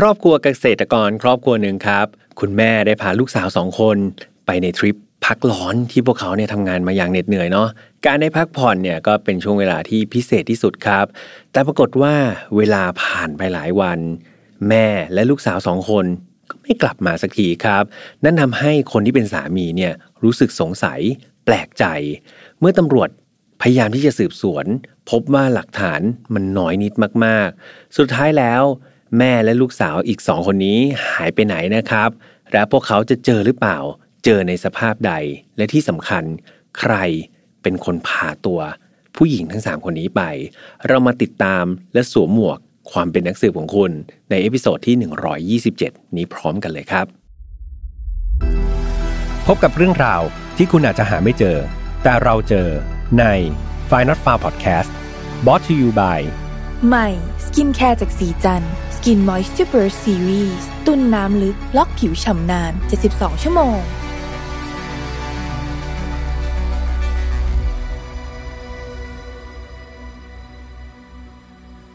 [0.00, 2.06] ครอบครัวเกษตรกร ครอบครัวหนึ่งครับ
[2.40, 3.96] คุณแม่ได้พาลูกสาวสองคน
[4.46, 7.68] ไปในทริปพักร้อนที่พวกเขาเนี่ยทำงานมาอย่างเหน็ดเหนื่อยเนาะ
[8.06, 11.06] การได้พักผ่อนเนี่ยก็เป็นช่วงเวลาที่พิเศษที่สุดครับ
[11.52, 12.14] แต่ปรากฏว่า
[12.56, 13.98] เวลาผ่านไปหลายวัน
[14.68, 16.04] แม่และลูกสาวสองคน
[16.50, 17.84] ก็ไม่กลับมาสักทีครับ
[18.24, 19.92] นั่นทำให้คนที่เป็นสามีเนี่ย
[20.24, 21.00] รู้สึกสงสัย
[21.44, 21.84] แปลกใจ
[22.60, 23.08] เมื่อตำรวจ
[23.60, 24.66] พยายามที่จะสืบสวน
[25.10, 26.00] พบว่าหลักฐาน
[26.34, 26.92] มันน้อยนิด
[27.24, 28.64] มาก ๆ สุดท้ายแล้ว
[29.18, 30.78] แม่และลูกสาวอีกสองคนนี้
[31.10, 32.10] หายไปไหนนะครับ
[32.52, 33.78] และพวกเขาจะเจอหรือเปล่า
[34.24, 35.12] เจอในสภาพใด
[35.56, 36.24] และที่สำคัญ
[36.78, 36.94] ใคร
[37.62, 38.60] เป็นคนพาตัว
[39.16, 40.22] ผู้หญิงทั้ง 3 คนนี้ไป
[40.86, 42.58] เรามาติดตามและสวมหมวก
[42.90, 43.92] ความเป็นนักสืบของคุณ
[44.30, 47.06] ใน episode ที่ 127 นี้พร้อมกันเลยครับ
[49.46, 50.22] พบกับเรื่องราว
[50.56, 51.56] ที่คุณอาจจะหาไม่เจอ
[52.02, 52.68] แต่เราเจอ
[53.18, 53.24] ใน
[53.90, 54.90] f i n a l f a r Podcast
[55.44, 56.20] brought to you by
[56.86, 57.08] ใหม่
[57.44, 58.62] สกินแคร์จากศรีจัน
[58.95, 62.72] ทร์ Skin Moisture Burst Series ตุนน้ำลึก ล็อกผิวฉ่ำนาน
[63.08, 63.78] 72 ชั่วโมง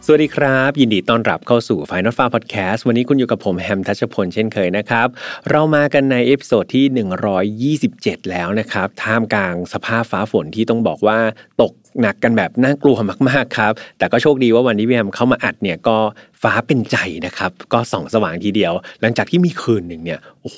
[0.06, 5.08] สวัสดีครับ ยินดีต้อนรับเข้าสู่ File Not Found Podcast วันนี้คุณอยู่กับผมแฮมทัชพลเช่นเคยนะครับ
[5.50, 11.20] เรามากันใน episode ที่ 127 แล้วนะครับ ท่ามกลางสภาพฟ้าฝนที่ต้องบอกว่า
[11.62, 12.97] ตกหนักกันแบบน่ากลัว
[13.30, 15.97] มากๆครับ แต่ก็โชคดีว่าวันนี้พี่แฮมเข้ามาอัดเนี่ยก็
[16.44, 20.58] ฟ้าเป็นใจนะครับ ก็ส่องสว่างทีเดียว หลังจากที่มีคืนหนึ่งเนี่ยโอ้โห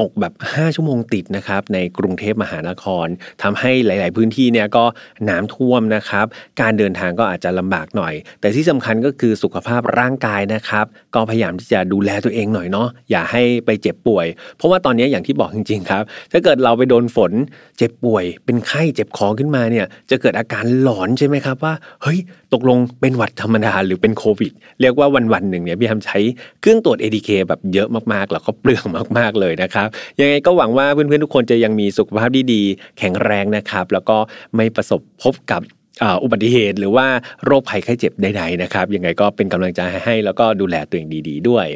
[0.00, 3.06] ตกแบบ 5 ชั่วโมงติดนะครับในกรุงเทพมหานคร
[3.42, 4.84] ทำให้หลาย ๆ พื้นที่เนี่ยก็
[5.28, 6.26] น้ำท่วมนะครับ
[6.60, 14.26] การเดินทางก็อาจจะลำบากหน่อย แต่ที่สำคัญก็คือสุขภาพร่างกายนะครับ ก็พยายามที่จะดูแลตัวเองหน่อยเนาะอย่าให้ไปเจ็บป่วย
[14.56, 17.32] เพราะว่าตอนนี้อย่างที่บอกจริง ๆ ครับ ถ้าเกิดเราไปโดนฝน
[17.78, 22.18] เจ็บป่วย เป็นไข้เจ็บคอขึ้นมาเนี่ยจะเกิดอาการหลอนใช่ไหมครับว่าเฮ้ย
[22.52, 26.18] ตกลงเป็นหวัดธรรมดาหรือเป็นโควิด เรียกว่าวันวันหนึ่งเนี่ยพี่ทำใช้
[26.60, 28.84] เครื่องตรวจ ADK แบบเยอะมากๆ แล้วก็เปลือง
[29.18, 29.88] มากๆเลยนะครับ
[30.20, 32.62] ยังไงก็หวังว่าเพื่อนๆทุกคนจะยังมีสุขภาพที่ดี
[32.98, 34.16] แข็งแรงนะครับ แล้วก็
[34.56, 35.62] ไม่ประสบพบกับ
[36.22, 37.06] อุบัติเหตุหรือว่า
[37.44, 41.66] โรคภัยไข้เจ็บใดๆนะครับยังไงก็เป็นกำลังใจให้แล้วก็ดูแลตัวเองดี ๆ ด้วย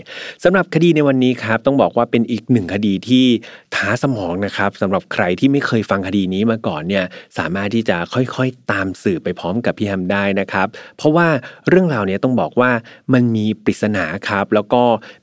[0.44, 3.26] สำหรับคดีในวันนี้ครับต้องบอกว่าเป็นอีกหนึ่งคดีที่
[3.74, 7.04] ท้าสมองนะครับสำหรับใครที่ไม่เคยฟังคดีนี้มาก่อนเนี่ย
[7.38, 11.28] สามารถที่จะค่อยๆตามสืบไปพร้อมกับพี่แฮมได้นะครับ เพราะว่า
[11.68, 12.70] เรื่องราวเนี้ยต้องบอกว่า
[13.12, 14.82] มันมีปริศนาครับแล้วก็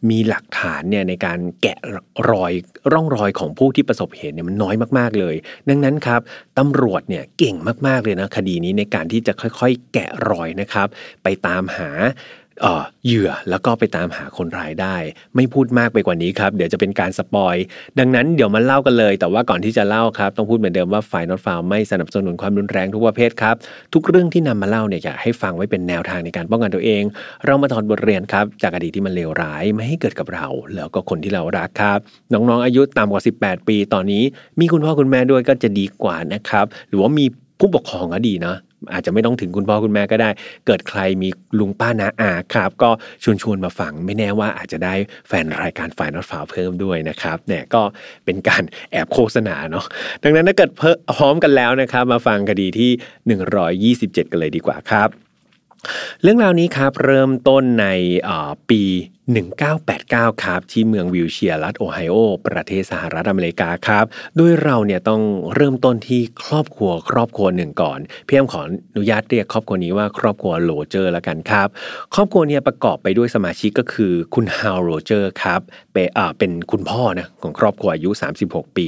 [0.09, 1.77] มีหลักฐานเนี่ยในการแกะ
[2.29, 2.51] รอย
[2.91, 5.35] ร่องรอยของผู้ที่ประสบเหตุเนี่ยมันน้อยมากๆเลย
[5.69, 6.21] ดังนั้นครับ
[6.57, 7.55] ตำรวจเนี่ยเก่ง
[7.87, 10.87] มากๆเลยนะคดีนี้ในการที่จะค่อยๆ แกะรอยนะครับ
[11.23, 11.89] ไปตามหา
[13.05, 14.95] เหยื่อแล้วก็ไปตามหาคนร้ายได้
[15.35, 17.55] ไม่พูดมากไปกว่านี้ครับ เดี๋ยวจะเป็นการสปอย
[17.99, 23.55] ดังนั้นเดี๋ยวมาเล่ากันเลย แต่ว่าก่อนที่จะเล่าครับ ต้องพูดเหมือนเดิมว่าฝ่ายนอตฟาวไม่สนับสนุนความรุนแรงทุกประเภทครับ
[23.93, 27.03] ทุกเรื่องที่นำมาเล่าเนี่ยอยากให้ฟังไว้เป็นแนวทางในการป้องกันตัวเอง
[27.45, 31.99] เรามาถอดบทเรียนครับ จากอดีตที่มันเลวร้ายไม่ให้เกิดกับเรา แล้วก็คนที่เรารักครับ
[32.33, 34.23] น้องๆอายุต่ำกว่า 18 ปี ตอนนี้
[34.59, 37.25] มีคุณพ่อคุณแม่ด้วยก็จะดีกว่านะครับหรือว่ามี
[37.59, 38.55] ผู้ปกครองก็ดีนะ
[38.93, 40.29] อาจจะไม่ต้องถึงคุณพ่อคุณแม่ก็ได้
[40.67, 42.89] เกิดใครมีลุงป้านาอาครับ ก็
[43.23, 44.93] ชวนชวนมาฟังไม่แน่ว่าอาจจะได้
[45.27, 47.81] แฟนรายการฝ่ายนอตฝาเพิ่มด้วยนะครับเนี่ยก็
[48.25, 49.85] เป็นการแอบโฆษณาเนาะ
[50.23, 55.30] ดังนั้นถ้าเกิดเพิ่มพร้อมกันแล้วนะครับ มาฟังคดีที่ 127 กันเลยดีกว่าครับ
[56.21, 57.85] เรื่องราวนี้ครับเริ่มต้นใน
[58.23, 58.81] เอ่อปี
[59.61, 62.15] 1989 ครับ ที่เมืองวิลเชียร์รัฐโอไฮโอ
[62.47, 64.05] ประเทศสหรัฐอเมริกาครับ
[64.37, 65.21] โดยเราเนี่ยต้อง
[65.55, 71.67] เริ่มต้นที่ครอบครัวครอบครัวหนึ่งก่อน พี่แฮมขออนุญาตเรียกครอบครัวนี้ว่าครอบครัวโรเจอร์ละกันครับ
[72.15, 75.61] ครอบครัวเนี่ยประกอบไปด้วยสมาชิกก็คือคุณฮาลโรเจอร์ครับ
[75.93, 78.09] เป็นอ่าเป็นคุณพ่อนะของครอบครัวอายุ
[78.45, 78.87] 36 ปี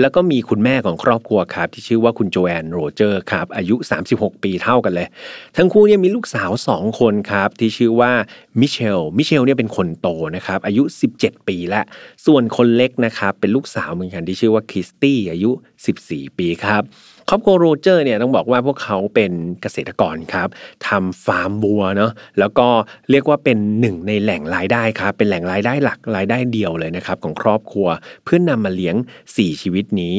[0.00, 3.76] แล้วก็มีคุณแม่ของครอบครัวครับที่ชื่อว่าคุณโจแอนโรเจอร์ครับอายุ
[4.10, 5.08] 36 ปีเท่ากันเลย
[5.56, 8.12] ทั้งคู่เนี่ยมีลูกสาว2คนครับที่ชื่อว่า
[8.60, 10.82] มิเชล มิเชลเนี่ยเป็นคนโตนะครับอายุ
[11.16, 11.80] 17 ปีและ
[12.26, 15.50] ส่วนคนเล็กนะครับเป็นลูกสาวเหมือนกันที่ชื่อว่าคริสตี้อายุ
[15.94, 16.82] 14 ปีครับ
[17.28, 20.48] ครอบครัวโรเจอร์เนี่ยต้องบอกว่าพวกเขาเป็นเกษตรกรครับ
[20.88, 22.68] ทำฟาร์มวัวเนาะแล้วก็
[23.10, 27.88] เรียกว่าเป็นหนึ่งในแหล่งรายได้ครับเป็นแหล่งรายได้หลักรายได้เดียวเลยนะครับของครอบครัว
[28.24, 28.96] เพื่อนำมาเลี้ยง
[29.28, 30.18] 4 ชีวิตนี้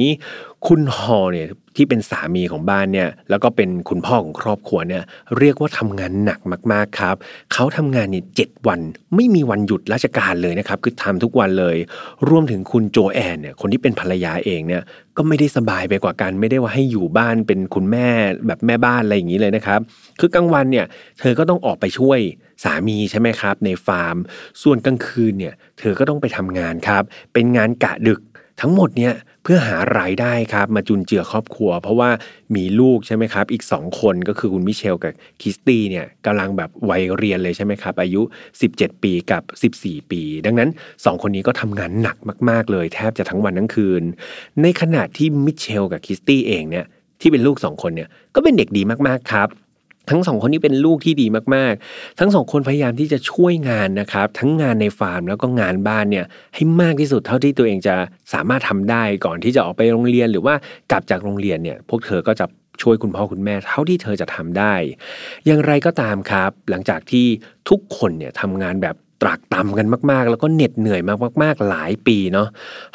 [0.67, 5.03] คุณฮอเนี่ย ที่เป็นสามีของบ้านเนี่ยแล้วก็เป็นคุณพ่อของครอบครัวเนี่ย
[5.37, 6.39] เรียกว่าทำงานหนัก
[6.71, 7.15] มากๆครับ
[7.53, 8.79] เขาทำงานเนี่ยเจ็ดวัน
[9.15, 11.75] ไม่มีวันหยุดราชการเลยนะครับคือทำทุกวันเลย
[12.29, 14.83] รวมถึงคุณโจแอนเนี่ยคนที่เป็นภรรยาเองเนี่ย
[15.17, 18.07] ก็ไม่ได้สบายไปกว่ากัน ไม่ได้ว่าให้อยู่บ้านเป็นคุณแม่
[18.47, 19.79] แบบแม่บ้านอะไรอย่างนี้เลยนะครับ
[20.19, 20.85] คือกลางวันเนี่ย
[21.19, 22.19] เธอก็ต้องออกไปช่วย
[22.63, 24.17] สามีใช่ไหมครับ ในฟาร์ม
[24.63, 28.21] ส่วนกลางคืนเนี่ยเธอก็ต้องไปทำงานครับ เป็นงานกะดึก
[28.61, 29.13] ทั้งหมดเนี่ย
[29.43, 32.09] เพื่อหารายได้ครับมาจุนเจือครอบครัว เพราะว่า
[32.55, 38.21] มีลูกใช่ไหมครับ อีก 2 คนก็คือคุณมิเชลกับคิสตี้เนี่ยกำลังแบบวัยเรียนเลยใช่ไหมครับ อายุ
[38.61, 39.43] 17 ปีกับ
[39.83, 42.17] 14 ปี ดังนั้น 2 คนนี้ก็ทำงานหนัก
[42.49, 44.03] มาก ๆ เลยแทบจะทั้งวันทั้งคืน
[44.61, 46.85] ในขณะที่มิเชลกับคิสตี้เองเนี่ย
[47.21, 49.49] ที่เป็นลูก2คนเนี่ยก็เป็นเด็กดีมากๆครับ
[50.09, 56.25] ทั้งสองคนนี้เป็นลูกที่ดีมากๆ ทั้งสองคนพยายามที่จะช่วยงานนะครับ ทั้งงานในฟาร์มแล้วก็งานบ้านเนี่ย
[56.55, 57.95] ให้มากที่สุดเท่าที่ตัวเองจะ
[58.33, 60.55] สามารถทำได้ก่อนที่จะออกไปโรงเรียนหรือว่า
[60.91, 62.45] กลับจากโรงเรียนเนี่ยพวกเธอก็จะ
[62.81, 64.73] ช่วยคุณพ่อคุณแม่เท่าที่เธอจะทำได้
[65.45, 67.25] อย่างไรก็ตามครับ หลังจากที่
[67.69, 71.01] ทุกคนเนี่ยทำงานแบบตรากตำกันมาก ๆ แล้วก็เหน็ดเหนื่อย
[71.43, 72.47] มากๆ หลายปีเนาะ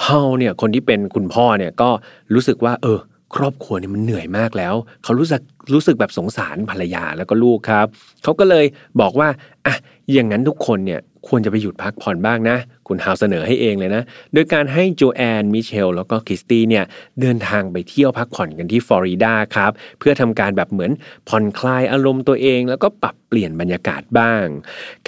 [0.03, 1.91] เฮาเนี่ยคนที่เป็นคุณพ่อเนี่ยก็
[2.35, 2.99] รู้สึกว่าเออ
[3.37, 4.75] ครอบครัวเนี่ยมันเหนื่อยมากแล้ว
[5.05, 5.43] เขารู้สึก
[5.75, 7.87] รู้สึกแบบสงสารภรรยาแล้วก็ลูกครับ
[8.23, 8.65] เขาก็เลย
[9.00, 9.29] บอกว่า
[9.67, 9.75] อะ
[10.12, 12.56] อย่างนั้นทุกคนเนี่ยควรจะไปหยุดพักผ่อนบ้างนะ
[12.91, 14.03] คุณฮาวเสนอให้เองเลยนะ
[14.35, 16.85] โดยการให้โจแอน มิเชล แล้วก็คริสตี้เนี่ย
[17.21, 20.91] เดินทางไปเที่ยวพักผ่อนกันที่ฟลอริดาครับ เพื่อทำการแบบเหมือน
[21.29, 24.45] ผ่อนคลายอารมณ์ตัวเอง แล้วก็ปรับเปลี่ยนบรรยากาศบ้าง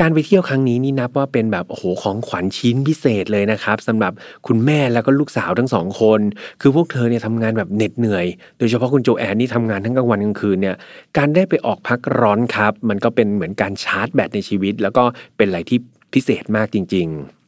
[0.00, 4.12] การไปเที่ยวครั้งนี้นี่นับว่าเป็นแบบโอ้โหของขวัญชิ้นพิเศษเลยนะครับสำหรับ
[4.46, 6.20] คุณแม่แล้วก็ลูกสาวทั้งสองคน
[6.60, 8.26] คือพวกเธอเนี่ยทำงานแบบเหน็ดเหนื่อย
[8.58, 10.76] โดยเฉพาะคุณโจแอนนี่ทำงานทั้งกลางวันกลางคืนเนี่ย
[11.18, 15.04] การได้ไปออกพักร้อนครับ มันก็เป็นเหมือนการชาร์จแบตในชีวิต แล้วก็
[15.36, 15.78] เป็นอะไรที่
[16.14, 17.41] พิเศษมากจริง ๆ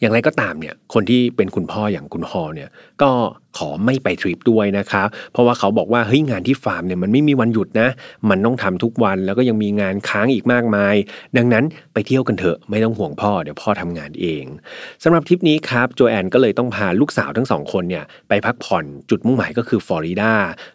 [0.00, 2.68] อย่างไรก็ตามเนี่ยคนที่เป็นคุณพ่ออย่างคุณฮอเนี่ย
[3.02, 3.12] ก็
[3.58, 7.88] ขอไม่ไปทริปด้วยนะครับ เพราะว่าเขาบอกว่าเฮ้ยงานที่ฟาร์มเนี่ยมันไม่มีวันหยุดนะ
[8.30, 10.94] มันต้องทำทุกวันแล้วก็ยังมีงานค้างอีกมากมาย
[11.36, 14.44] ดังนั้นไปเที่ยวกันเถอะไม่ต้องห่วงพ่อเดี๋ยวพ่อทำงานเอง
[15.02, 20.32] สำหรับทริปนี้ครับโจแอนก็เลยต้องพาลูกสาวทั้งสองคนเนี่ยไปพักผ่อนจุดมุ่งหมายก็คือฟลอริดา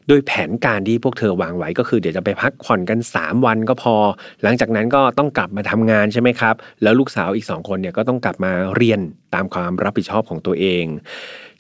[0.08, 3.96] โดยแผนการที่พวกเธอวางไว้ก็คือเดี๋ยวจะไปพักผ่อนกัน 3 วันก็พอ
[4.44, 9.00] หลังจากนั้นก็ต้องกลับมาทำงานใช่ไหมครับ แล้วลูกสาวอีก 2 คนเนี่ยก็ต้องกลับมาเรียน
[9.36, 10.86] ตามความรับผิดชอบของตัวเอง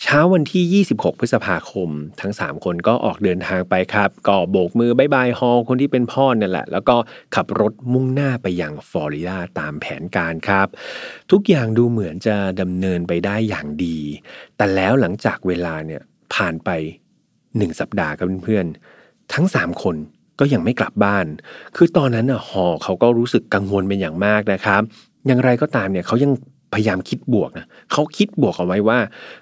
[0.04, 1.90] เช้าวันที่ 26 พฤษภาคม
[2.22, 6.96] ทั้ง 3 คนก็ออกเดินทางไปครับ ก็โบกมือบายบายฮอลคนที่เป็นพ่อเนี่ยแหละ แล้วก็
[7.36, 10.68] ขับรถมุ่งหน้าไปยังฟลอริดาตามแผนการครับ
[11.32, 13.98] ทุกอย่างดูเหมือนจะดำเนินไปได้อย่างดี
[14.58, 16.02] แต่แล้วหลังจากเวลาเนี่ย
[16.34, 16.70] ผ่านไป
[17.28, 19.96] 1 สัปดาห์ครับเพื่อนๆทั้ง 3 คน
[20.40, 21.26] ก็ยังไม่กลับบ้าน
[21.76, 24.82] คือตอนนั้นอะฮอเขาก็รู้สึกกังวลเป็นอย่างมากนะครับ
[25.28, 26.32] อย่างไรก็ตามเนี่ยเขายัง
[26.74, 29.00] พยายามคิดบวกนะเขาคิดบวกเอาไว้ว่า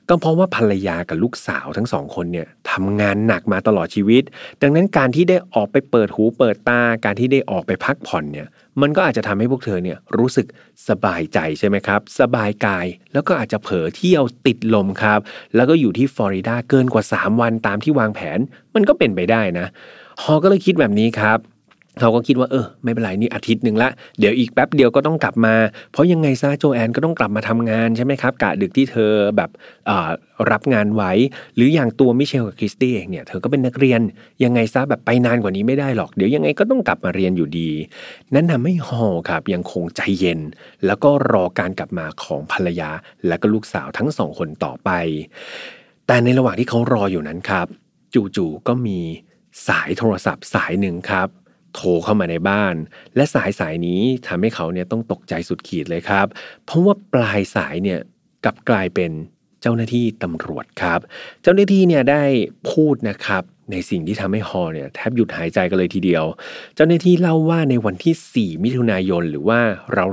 [0.10, 4.24] ก็เพราะว่าภรรยากับลูกสาวทั้งสองคนเนี่ยทำงานหนักมาตลอดชีวิต
[4.62, 8.48] ดังนั้นการที่ได้ออกไปเปิดหูเปิดตาการที่ได้ออกไปพักผ่อนเนี่ย
[8.82, 10.48] มันก็อาจจะทำให้พวกเธอเนี่ยรู้สึก
[10.90, 15.20] สบายใจใช่ไหมครับ สบายกายแล้วก็อาจจะเผลอเที่ยวติดลมครับ
[15.56, 18.40] แล้วก็อยู่ที่ฟลอริดาเกินกว่า 3 วันตามที่วางแผน
[18.76, 19.68] มันก็เป็นไปได้นะ
[20.22, 21.40] ฮอก็เลยคิดแบบนี้ครับ
[22.00, 25.56] เขาก็คิดว่าเออไม่เป็นไรนี่อาทิตย์หนึ่งละเดี๋ยวอีกแป๊บเดียวก็ต้องกลับมา
[25.92, 29.50] เพราะยังไงซะโจแอนก็ต้องกลับมาทำงานใช่ไหมครับกะดึกที่เธอแบบ
[30.52, 31.12] รับงานไว้
[31.56, 34.02] หรืออย่างตัวมิเชลกับคริสตี้เองเนี่ยเธอก็เป็นนักเรียน
[34.44, 37.70] ยังไงซะแบบไปนานกว่านี้ไม่ได้หรอก เดี๋ยวยังไงก็ต้องกลับมาเรียนอยู่ดี
[38.34, 40.40] นั่นทำให้ฮอลครับยังคงใจเย็น
[40.86, 42.90] แล้วก็รอการกลับมาของภรรยา
[43.28, 44.90] และก็ลูกสาวทั้งสองคนต่อไป
[46.08, 47.68] แต่ในระหว่างที่เขารออยู่นั้นครับ
[48.14, 49.00] จู่ๆก็มี
[49.68, 51.30] สายโทรศัพท์สายหนึ่งครับ
[51.76, 52.76] โทรเข้ามาในบ้าน
[53.16, 56.28] และสายสายนี้ทำให้เขาเนี่ยต้องตกใจสุดขีดเลยครับ
[56.66, 58.00] เพราะว่าปลายสายเนี่ย
[58.46, 59.12] กลับกลายเป็น
[59.62, 61.00] เจ้าหน้าที่ตำรวจครับ
[61.42, 62.24] เจ้าหน้าที่เนี่ยได้
[62.72, 66.26] พูดนะครับในสิ่งที่ทำให้ฮอเนี่ยแทบหยุดหายใจกันเลยทีเดียว
[66.76, 69.60] เจ้าหน้าที่เล่าว่าในวันที่ 4 มิถุนายนหรือว่า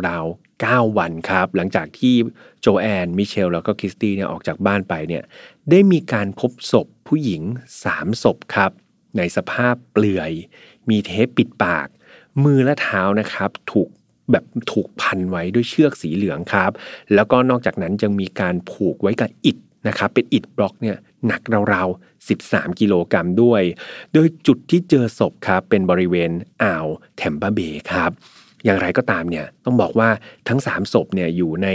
[0.09, 2.15] ราวๆ9 วันครับ หลังจากที่
[2.61, 5.23] โจแอน มิเชล แล้วก็คริสตี้เนี่ยออกจากบ้านไปเนี่ย
[5.71, 7.43] ได้มีการพบศพผู้หญิง
[7.83, 8.73] 3 ศพครับ
[9.19, 10.33] ในสภาพเปลือย
[10.91, 11.89] มีเทปปิดปาก
[12.45, 13.89] มือและเท้านะครับถูก
[14.31, 16.71] แบบถูกพันไว้ด้วยเชือกสีเหลืองครับ
[17.15, 19.57] แล้วก็นอกจากนั้นยังมีการผูกไว้กับอิฐ
[19.89, 21.43] นะครับ เป็นอิฐบล็อกเนี่ยหนัก
[21.73, 23.63] ราวๆ 13 กิโลกรัมด้วย
[24.13, 26.31] โดยจุดที่เจอศพครับเป็นบริเวณ
[26.63, 28.11] อ่าวแถมบาเบครับ
[28.65, 30.09] อย่างไรก็ตามเนี่ยต้องบอกว่า
[30.49, 31.69] ทั้ง 3 ศพเนี่ยอยู่ใน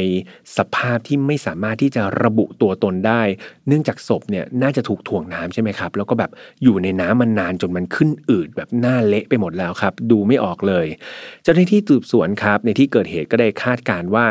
[0.57, 3.21] สภาพที่ไม่สามารถที่จะระบุตัวตนได้
[3.67, 6.31] เนื่องจากศพเนี่ยน่าจะถูกถ่วงน้ำใช่ไหมครับ แล้วก็แบบ
[6.63, 10.85] อยู่ในน้ำมันนานจนมันขึ้นอืดแบบหน้าเละไปหมดแล้วครับ ดูไม่ออกเลย
[11.43, 14.25] เจ้าหน้าที่สืบสวนครับ ในที่เกิดเหตุก็ได้คาดการว่า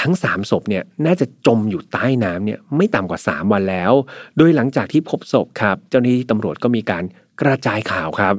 [0.00, 3.92] ทั้ง 3 ศพเนี่ยน่าจะจมอยู่ใต้น้ำเนี่ยไม่ต่ำกว่า 3 วันแล้ว
[4.36, 7.04] โดยหลังจากที่พบศพครับ เจ้าหน้าที่ตำรวจก็มีการ
[7.42, 8.34] กระจายข่าวครับ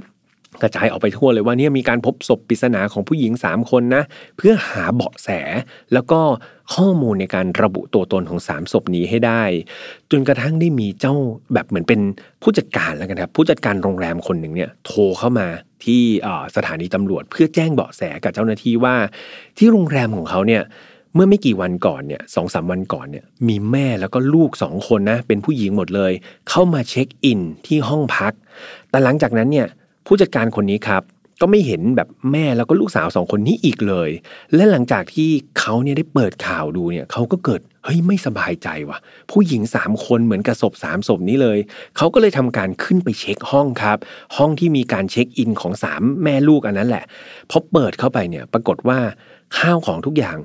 [0.61, 4.03] กระจายออกไปทั่วเลยว่าเนี่ยมีการพบศพปริศนาของผู้หญิง 3 คนนะ
[4.37, 5.29] เพื่อหาเบาะแส
[5.93, 6.19] แล้วก็
[6.75, 9.43] ข้อมูลในการระบุตัวตนของ 3 ศพนี้ให้ได้
[10.11, 11.13] จนกระทั่งได้มีเจ้า
[11.53, 11.99] แบบเหมือนเป็น
[12.43, 15.47] ผู้จัดการแล้วกันครับ ผู้จัดการโรงแรมคนหนึ่งเนี่ยโทรเข้ามา
[15.85, 16.01] ที่
[16.55, 18.95] สถานีตำรวจ เพื่อแจ้งเบาะแสกับเจ้าหน้าที่ว่า
[19.57, 20.63] ที่โรงแรมของเขาเนี่ย
[21.15, 26.11] เมื่อไม่กี่วันก่อนเนี่ยสองสามวันก่อนเนี่ยมีแม่แล้วก็ลูกสองคนนะเป็นผู้หญิงหมดเลย
[26.49, 28.33] เข้ามาเช็คอินที่ห้องพัก
[28.89, 29.67] แต่หลังจากนั้นเนี่ย
[30.11, 31.03] ผู้จัดการคนนี้ครับ
[31.41, 34.09] ก็ไม่เห็นแบบแม่แล้วก็ลูกสาวสองคนนี้อีกเลย
[34.55, 38.97] และหลังจากที่เขาเนี่ยได้เปิดข่าวดูเนี่ยเขาก็เกิดเฮ้ยไม่สบายใจว่ะ
[39.31, 41.57] ผู้หญิงสามคนเหมือนกับศพสามศพนี้เลย
[41.97, 43.97] เขาก็เลยทำการขึ้นไปเช็คห้องครับ
[44.37, 47.05] ห้องที่มีการเช็คอินของสามแม่ลูกอันนั้นแหละ
[47.49, 48.99] พอเปิดเข้าไปเนี่ยปรากฏว่า
[49.57, 50.37] ข้าวของทุกอย่าง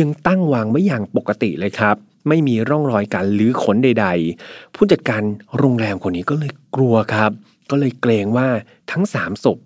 [0.00, 1.96] ยังตั้งวางไว้อย่างปกติเลยครับ
[2.28, 4.06] ไม่มีร่องรอยการลื้อขนใด
[4.42, 5.22] ๆ ผู้จัดการ
[5.58, 7.32] โรงแรมคนนี้ก็เลยกลัวครับ
[7.70, 8.48] ก็เลยเกรงว่า
[8.92, 9.58] ทั้งสามศพ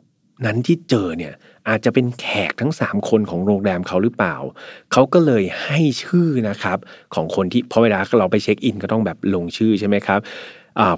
[0.47, 1.35] นั้นที่เจอเนี่ย
[1.69, 4.37] อาจจะเป็นแขกทั้ง 3 คนของโรงแรมเขาหรือเปล่า
[4.93, 6.79] เขาก็เลยให้ชื่อนะครับ
[7.15, 10.21] ของคนที่พอเวลาเราไปเช็คอินก็ต้องแบบลงชื่อใช่ไหมครับ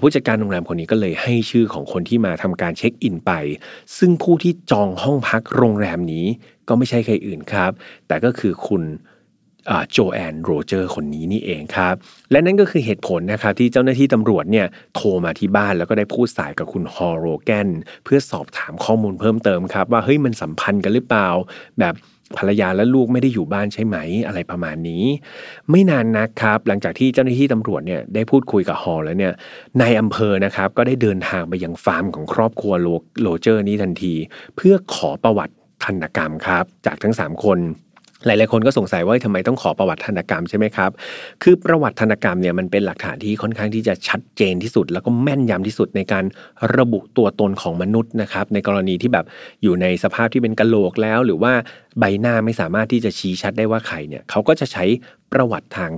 [0.01, 3.31] ผู้จัดการโรงแรมคนนี้ก็เลยให้ชื่อของคนที่มาทำการเช็คอินไป
[3.97, 6.25] ซึ่งผู้ที่จองห้องพักโรงแรมนี้
[6.67, 7.71] ก็ไม่ใช่ใครอื่นครับ
[8.07, 8.83] แต่ก็คือคุณ
[9.91, 11.95] โจแอนโรเจอร์คนนี้นี่เองครับ
[12.31, 17.69] และนั่นก็คือเหตุผลนะครับที่เจ้าหน้าที่ตำรวจเนี่ยโทรมาที่บ้านแล้วก็ได้พูดสายกับคุณฮอโรแกน
[18.03, 21.27] เพื่อสอบถามข้อมูลเพิ่มเติมครับ ว่าเฮ้ยมันสัมพันธ์กันหรือเปล่า
[21.79, 21.95] แบบ
[22.37, 23.97] ภรรยาและลูกไม่ได้อยู่บ้านใช่ไหม
[24.27, 25.03] อะไรประมาณนี้
[25.69, 29.33] ไม่นานนักครับ หลังจากที่เจ้าหน้าที่ตำรวจเนี่ยได้พูดคุยกับฮอลแล้วเนี่ย
[29.81, 32.73] นายอำเภอนะครับก็ได้เดินทางไปยังฟาร์มของครอบครัว
[33.21, 34.13] โรเจอร์นี้ทันที
[34.55, 37.59] เพื่อขอประวัติธนกรรมครับ จากทั้ง 3 คน
[38.25, 40.91] หลายๆคนก็สงสัยว่าทำไมต้องขอประวัติธนกรรมใช่ไหมครับ
[41.43, 46.25] คือประวัติธนกรรมเนี่ยมันเป็นหลักฐานที่ค่อนข้างที่จะชัดเจนที่สุด แล้วก็แม่นยำที่สุดในการ
[46.77, 49.25] ระบุตัวตนของมนุษย์นะครับ ในกรณีที่แบบ
[49.63, 51.53] อยู่ในสภาพที่เป็นกะโหลกแล้ว หรือว่า
[51.99, 54.85] ใบหน้าไม่สามารถที่จะชี้ชัดได้ว่าใครเนี่ยเขาก็จะใช้
[55.33, 55.91] ประวัติทาง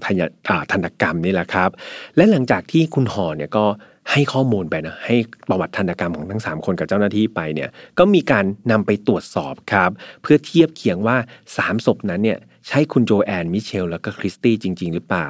[0.71, 1.69] ธนกรรมนี่แหละครับ
[2.15, 3.65] และหลังจากที่คุณหอเนี่ยก็
[4.11, 5.15] ให้ข้อมูลไปนะให้
[5.49, 11.17] ประวัติธนกรรมของทั้ง 3 คนกับเจ้าหน้าที่ไปเนี่ยก็มีการนำไปตรวจสอบครับ เพื่อเทียบเคียงว่า
[11.51, 15.29] 3 ศพนั้นเนี่ยใช่คุณโจแอนมิเชล แล้วก็คริสตี้จริง ๆ หรือเปล่า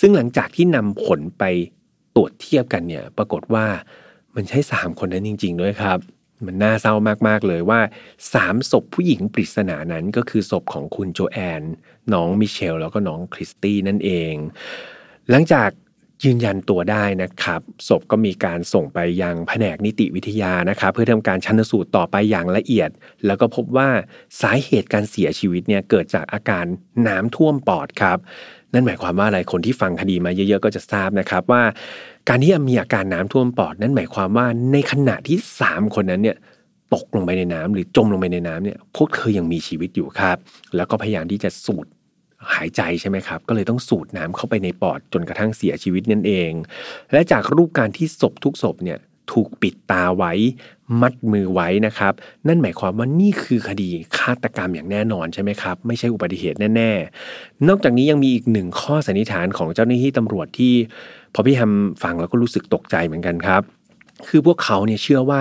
[0.00, 1.44] ซึ่งหลังจากที่นำผลไป
[2.16, 3.66] ตรวจเทียบกันเนี่ยปรากฏว่า
[4.34, 5.98] มันใช่ 3 คนนั้นจริง ๆ ด้วยครับ
[6.46, 6.94] มันน่าเศร้า
[7.28, 7.80] มากๆเลยว่า
[8.26, 11.62] 3ศพผู้หญิงปริศนานั้นก็คือศพของคุณโจแอน
[12.12, 14.34] น้องมิเชล แล้วก็น้องคริสตี้นั่นเอง
[15.30, 15.70] หลังจาก
[16.24, 22.90] ยืนยันตัวได้นะครับศพก็มีการส่งไปยังแผนกนิติวิทยานะครับ เพื่อทำการชันสูตรต่อไปอย่างละเอียด
[23.26, 23.88] แล้วก็พบว่า
[24.40, 26.64] สาเหตุการเสียชีวิตเนี่ยเกิดจากอาการ
[27.08, 28.18] น้ำท่วมปอดครับ
[28.72, 31.62] นั่นหมายความว่าอะไรคนที่ฟังคดีมาเยอะๆก็จะทราบนะครับว่า
[32.28, 36.36] การที่มีอาการน้ำท่วมปอด นั่นหมายความว่าในขณะที่ 3 คนนั้นเนี่ย
[36.94, 40.36] ตกลงไปในน้ำหรือจมลงไปในน้ำเนี่ยพวกเธอยังมีชีวิตอยู่ครับ
[40.76, 41.86] แล้วก็พยายามที่จะสูด
[42.54, 46.52] หายใจใช่ไหมครับ ก็เลยต้องสูดน้ำเข้าไปในปอดจนกระทั่งเสียชีวิตนั่นเอง
[47.12, 48.98] และจากรูปการที่ศพทุกศพเนี่ย
[49.32, 50.32] ถูกปิดตาไว้
[51.00, 52.12] มัดมือไว้นะครับ
[52.48, 56.90] นั่นหมายความว่านี่คือคดีฆาตกรรมอย่างแน่นอนใช่ไหมครับ ไม่ใช่อุบัติเหตุแน่
[57.30, 60.72] ๆ นอกจากนี้ยังมีอีกหนึ่งข้อสันนิษฐานของเจ้าหน้าที่ตำรวจที่
[61.34, 63.62] พอพี่ทำฟังแล้วก็รู้สึกตกใจเหมือนกันครับ
[64.28, 65.40] คือพวกเขาเนี่ยเชื่อว่า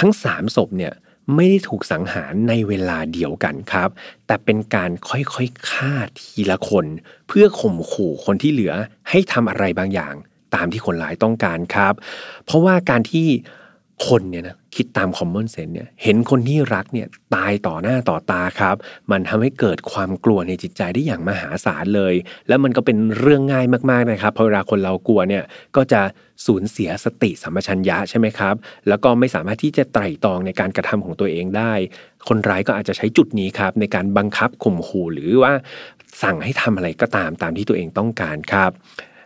[0.00, 0.92] ทั้งสามศพเนี่ย
[1.34, 3.88] ไม่ได้ถูกสังหารในเวลาเดียวกันครับ
[4.26, 6.86] แต่เป็นการค่อยๆฆ่าทีละคน
[7.28, 8.74] เพื่อข่มขู่คนที่เหลือ
[9.10, 10.14] ให้ทำอะไรบางอย่าง
[10.54, 11.94] ตามที่คนร้ายต้องการครับ
[12.44, 13.28] เพราะว่าการที่
[14.06, 18.76] คนเนี่ยนะคิดตามคอมมอนเซนเนี่ยเห็นคนที่รักเนี่ยตายต่อหน้าต่อตาครับ
[19.10, 22.14] มันทำให้เกิดความกลัวในจิตใจได้อย่างมหาศาลเลย
[22.48, 25.44] แล้วมันก็เป็นเรื่องง่ายมากๆนะครับพอเวลาคนเรากลัวเนี่ย
[25.76, 26.00] ก็จะ
[26.46, 28.54] สูญเสียสติสัมปชัญญะใช่ไหมครับ
[28.88, 31.72] แล้วก็ไม่สามารถที่จะไตร่ตรองในการกระทำของตัวเองได้
[32.28, 35.52] คนร้ายก็อาจจะใช้จุดนี้ครับในการบังคับข่มขู่หรือว่า
[36.22, 38.72] สั่งให้ทำอะไรก็ตามตามที่ตัวเองต้องการครับ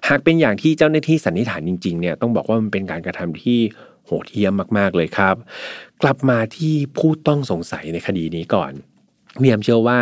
[0.09, 3.59] หากเป็นอย่างที่เจ้าหน้าที่สันนิษฐานจริงๆเนี่ยต้องบอกว่ามันเป็นการกระทำที่
[4.11, 5.37] โหดเหี้ยมมาก ๆ เลยครับ
[6.03, 8.73] กลับมาที่ผู้ต้องสงสัยในคดีนี้ก่อน
[9.41, 9.99] พี่แฮมเชื่อว่า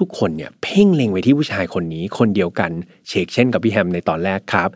[0.00, 2.70] ทุกๆ คนเนี่ยเพ่งเล็งไปที่ผู้ชายคนนี้ คนเดียวกัน
[3.08, 4.68] เชกเช่นกับพี่แฮมในตอนแรกครับ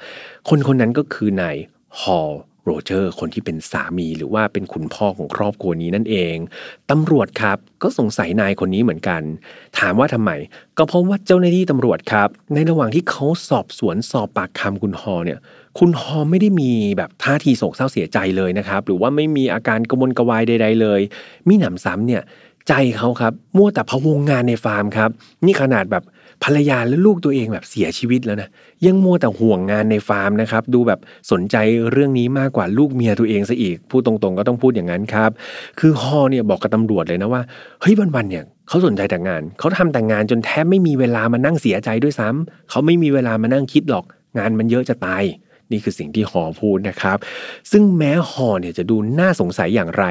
[0.48, 1.56] คนคนนั้นก็คือนาย
[2.00, 2.30] ฮอล
[2.64, 6.36] โรเจอร์คนที่เป็นสามีหรือว่าเป็นคุณพ่อของครอบครัวนี้นั่นเอง
[6.90, 9.22] ตำรวจครับก็สงสัยนายคนนี้เหมือนกัน
[9.78, 10.30] ถามว่าทำไม
[10.78, 15.38] ก็เพราะว่าเจ้าหน้าที่ตำรวจครับ ในระหว่างที่เขาสอบสวนสอบปากคำคุณฮอเนี่ย
[15.78, 21.00] คุณฮอไม่ได้มีแบบท่าทีโศกเศร้าเสียใจเลยนะครับ หรือว่าไม่มีอาการกระวนกระวายใด ๆ เลย
[21.48, 22.22] มีหนำซ้ำเนี่ย
[22.68, 25.10] ใจเขาครับมั่วแต่พะวงงานในฟาร์มครับ
[25.44, 26.04] นี่ขนาดแบบ
[26.44, 28.48] ภรรยาและลูกตัวเองแบบเสียชีวิตแล้วนะ
[28.86, 31.56] ยังมัวแต่ห่วงงานในฟาร์มนะครับ ดูแบบสนใจ
[31.92, 35.30] เรื่องนี้มากกว่าลูกเมียตัวเองซะอีกพูดตรงๆ ก็ต้องพูดอย่างนั้นครับ
[35.80, 37.42] คือฮอเนี่ยบอกกับตำรวจเลยนะว่า
[37.80, 44.04] เฮ้ยวันๆเนี่ยเขาสนใจแต่งาน เขาทำแต่งานจนแทบไม่มีเวลามานั่งเสียใจด้วยซ้ำเขาไม่มีเวลามานั่งคิดหรอก
[44.38, 45.24] งานมันเยอะจะตาย
[45.72, 47.18] นี่คือสิ่งที่ฮอพูดนะครับ
[47.70, 50.04] ซึ่งแม้ฮอเนี่ยจะดูน่าสงสัยอย่างไร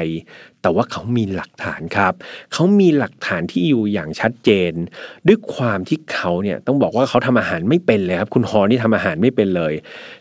[0.62, 2.12] แต่ว่าเขามีหลักฐานครับ
[2.52, 4.72] เขามีหลักฐานที่อยู่อย่างชัดเจน
[5.26, 9.72] ด้วยความที่เขาเนี่ยต้องบอกว่าเขาทำอาหารไม่เป็นเลยครับ คุณฮอนี่ทำอาหารไม่เป็นเลย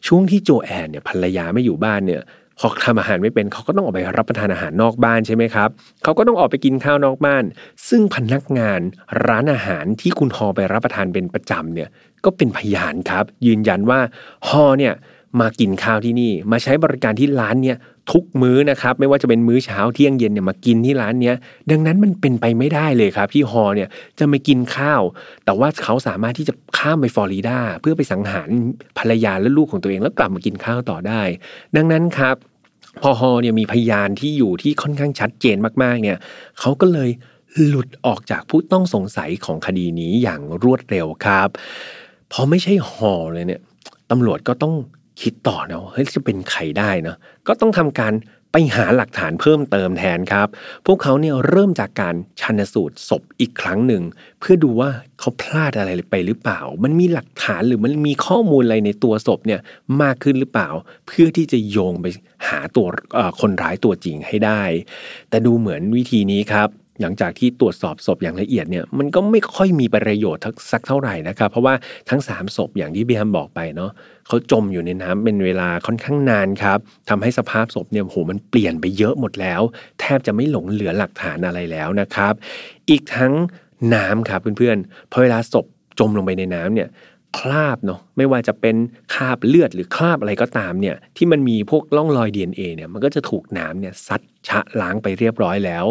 [0.07, 2.23] ช่วงที่โจแอนเนี่ยภรรยาไม่อยู่บ้านเนี่ย
[2.61, 5.69] พอทำอาหารไม่เป็นเขาก็ต้องออกไปรับประทานอาหารนอกบ้านใช่ไหมครับ
[6.03, 7.43] เขาก็ต้องออกไปกินข้าวนอกบ้าน
[7.89, 8.79] ซึ่งพนักงาน
[9.27, 11.89] ร้านอาหารที่คุณฮอไปรับประทานเป็นประจำเนี่ย
[12.25, 13.99] ก็เป็นพยานครับ ยืนยันว่า
[14.47, 14.93] ฮอเนี่ย
[15.39, 17.77] มากินข้าวที่นี่ มาใช้บริการที่ร้านเนี่ย
[18.11, 21.35] ทุกมื้อนะครับ ไม่ว่าจะเป็นมื้อเช้าเที่ยงเย็นเนี่ยมากินที่ร้านเนี้ย
[21.71, 25.01] ดังนั้นมันเป็นไปไม่ได้เลยครับที่ฮอเนี่ยจะมากินข้าว
[25.45, 28.49] แต่ว่าเขาสามารถที่จะข้ามไปฟลอริดาเพื่อไปสังหาร
[28.97, 31.21] ภรรยาและลูกของตัวเองแล้วกลับมากินข้าวต่อได้
[31.75, 32.35] ดังนั้นครับ
[33.01, 36.17] พอฮอเนี่ยมีพยานที่อยู่ที่ค่อนข้างชัดเจนมากๆเนี่ย
[36.59, 37.09] เขาก็เลย
[37.65, 41.49] หลุดออกจากผู้ต้องสงสัยของคดีนี้อย่างรวดเร็วครับ
[42.31, 43.61] พอไม่ใช่ฮอเลยเนี่ย
[44.11, 44.73] ตำรวจก็ต้อง
[45.21, 47.15] คิดต่อนะเฮ้ยจะเป็นใครได้นะ
[47.47, 48.13] ก็ต้องทำการ
[48.51, 50.47] ไปหาหลักฐานเพิ่มเติมแทนครับ
[50.85, 54.03] พวกเขาเนี่ยเริ่มจากการชันสูตรศพอีกครั้งหนึ่ง
[54.39, 59.61] เพื่อดูว่าเขาพลาดอะไรไปหรือเปล่า มันมีหลักฐานหรือมันมีข้อมูลอะไรในตัวศพเนี่ย
[60.01, 60.69] มากขึ้นหรือเปล่า
[61.07, 62.05] เพื่อที่จะโยงไป
[62.47, 62.87] หาตัว
[63.39, 64.61] คนร้ายตัวจริงให้ได้
[65.29, 66.69] แต่ดูเหมือนวิธีนี้ครับ
[67.01, 71.73] หลังจากที่ตรวจสอบศพอย่างละเอียดเนี่ยมันก็ไม่ค่อยมีประโยชน์สักเท่าไหร่นะครับเพราะว่า
[72.09, 73.91] ทั้ง 3 ศพอย่างที่เบียมบอกไปเนาะ
[74.27, 76.79] เขาจมอยู่ในน้ำเป็นเวลาค่อนข้างนานครับ
[77.09, 79.61] ทำให้สภาพศพเนี่ยโหมันเปลี่ยนไปเยอะหมดแล้ว
[79.99, 82.33] แทบจะไม่หลงเหลือหลักฐานอะไรแล้วนะครับ
[82.89, 83.33] อีกทั้ง
[83.95, 85.65] น้ำครับเพื่อนๆพอเวลาศพ
[85.99, 86.89] จมลงไปในน้ำเนี่ย
[87.37, 88.75] คราบเนาะไม่ว่าจะเป็น
[89.13, 95.85] คราบเลือดหรือคราบอะไรก็ตามเนี่ยที่มันมีพวกล่องรอย DNA เนี่ยมันก็จะถูกน้ำเนี่ยซัดชะล้างไปเรียบร้อยแล้ว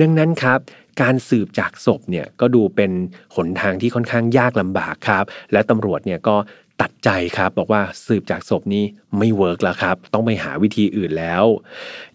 [0.00, 0.58] ดังนั้นครับ
[1.02, 2.90] การสืบจากศพเนี่ยก็ดูเป็น
[3.36, 6.36] หนทางที่ค่อนข้างยากลำบากครับ และตำรวจเนี่ยก็
[6.80, 8.84] ตัดใจครับบอกว่าสืบจากศพนี้
[9.18, 11.44] ไม่ work แล้วครับ ต้องไปหาวิธีอื่นแล้ว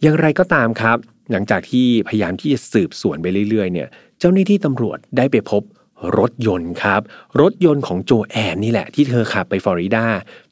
[0.02, 0.98] อย่างไรก็ตามครับ
[1.32, 3.88] หลังจากที่พยายามที่จะสืบสวนไปเรื่อยๆเนี่ย
[4.20, 5.64] เจ้าหน้าที่ตำรวจได้ไปพบ
[6.18, 7.02] รถยนต์ครับ
[7.42, 10.06] รถยนต์ของโจแอนนี่แหละ ที่เธอขับไปฟลอริดา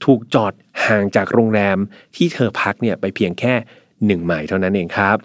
[0.06, 0.54] ถูกจอด
[0.86, 1.78] ห่างจากโรงแรม
[2.16, 3.54] ที่เธอพักเนี่ยไปเพียงแค่
[4.06, 5.18] หนึ่งไมล์เท่านั้นเองครับ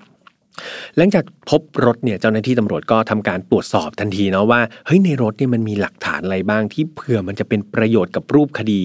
[0.97, 8.83] หลังจากพบรถเนี่ยเจ้าหน้าที่ตำรวจก็ทำการตรวจสอบทันทีเนาะว่าเฮ้ยในรถเนี่ยมันมีหลักฐานอะไรบ้างที่เผื่อมันจะเป็นประโยชน์กับรูปคดี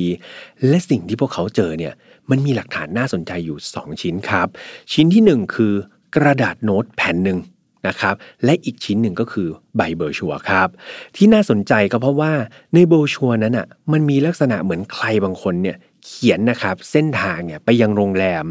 [0.67, 1.93] และสิ่งที่พวกเขาเจอเนี่ย
[2.29, 4.47] มันมีหลักฐานน่าสนใจอยู่ 2 ชิ้นครับ
[4.93, 5.73] ชิ้นที่ 1 คือ
[6.15, 7.39] กระดาษโน้ตแผ่นหนึ่ง
[7.87, 10.67] นะครับและอีกชิ้นหนึ่งก็คือใบเบอร์ชัวครับ
[11.15, 12.33] ที่น่าสนใจก็เพราะว่า
[12.73, 18.45] ในเบอร์ชัวนั้นอะมันมีลักษณะเหมือนใครบางคนเนี่ยเขียนนะครับเส้นทางเนี่ยไปยังโรงแรม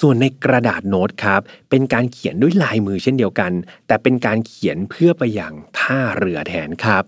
[0.00, 3.52] ส่วนในกระดาษโน้ตครับเป็นการเขียนด้วยลายมือเช่นเดียวกัน
[3.86, 7.02] แต่เป็นการเขียนเพื่อไปยังท่าเรือแทนครับ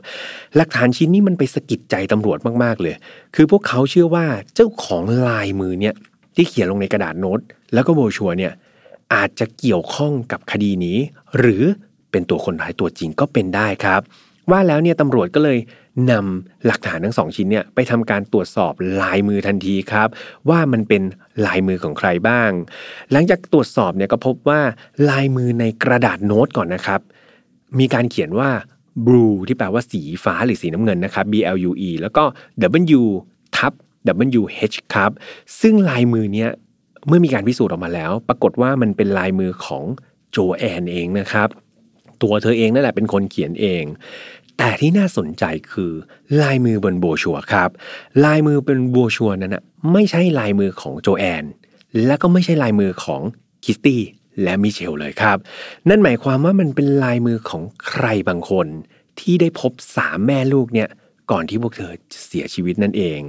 [0.57, 2.95] หลักฐานชิ้นนี้มันไปสะกิดใจตำรวจมากๆเลย
[3.35, 5.95] คือพวกเขาเชื่อว่าเจ้าของลายมือเนี่ย
[6.37, 7.41] ที่เขียนลงในกระดาษโน้ต
[7.75, 8.53] แล้วก็โบชัวเนี่ย
[9.14, 10.99] อาจจะเกี่ยวข้องกับคดีนี้
[11.38, 11.62] หรือ
[12.11, 14.01] เป็นตัวคนร้ายตัวจริงก็เป็นได้ครับ
[14.51, 15.59] ว่าแล้วเนี่ยตำรวจก็เลย
[16.11, 20.09] นำหลักฐานทั้งสองชิ้นเนี่ยไปทำการตรวจสอบลายมือทันทีครับ
[20.49, 21.03] ว่ามันเป็น
[21.47, 22.51] ลายมือของใครบ้าง
[23.12, 24.61] หลังจากตรวจสอบเนี่ยก็พบว่า
[25.11, 27.01] ลายมือในกระดาษโน้ตก่อนนะครับ
[27.79, 28.51] มีการเขียนว่า
[29.07, 32.25] blue ที่แปลว่าสีฟ้าหรือสีน้ำเงินนะครับ B L U E แล้วก็
[32.99, 33.03] W
[33.57, 33.73] ทับ
[34.40, 35.11] W H ครับ
[35.61, 36.51] ซึ่งลายมือเนี้ย
[37.07, 39.85] เมื่อมีการพิสูจน์ออกมาแล้ว ปรากฏว่ามันเป็นลายมือของ
[40.31, 41.49] โจแอนเองนะครับ
[42.23, 43.85] ตัวเธอเองนั่นแหละเป็นคนเขียนเอง
[44.59, 45.93] แต่ที่น่าสนใจคือ
[46.43, 47.71] ลายมือบนโบชัวครับ
[48.25, 51.45] ลายมือเป็นโบชัวนั้นนะไม่ใช่ลายมือของโจแอน
[52.07, 53.23] และก็ไม่ใช่ลายมือของ
[53.65, 54.01] คิสตี้
[54.43, 55.37] และมิเชลเลยครับ
[55.89, 58.67] นั่นหมายความว่ามันเป็นลายมือของใครบางคน
[59.21, 60.89] ที่ได้พบสามแม่ลูกเนี่ย
[61.31, 61.93] ก่อนที่พวกเธอ
[62.29, 63.21] เสียชีวิตนั่นเอง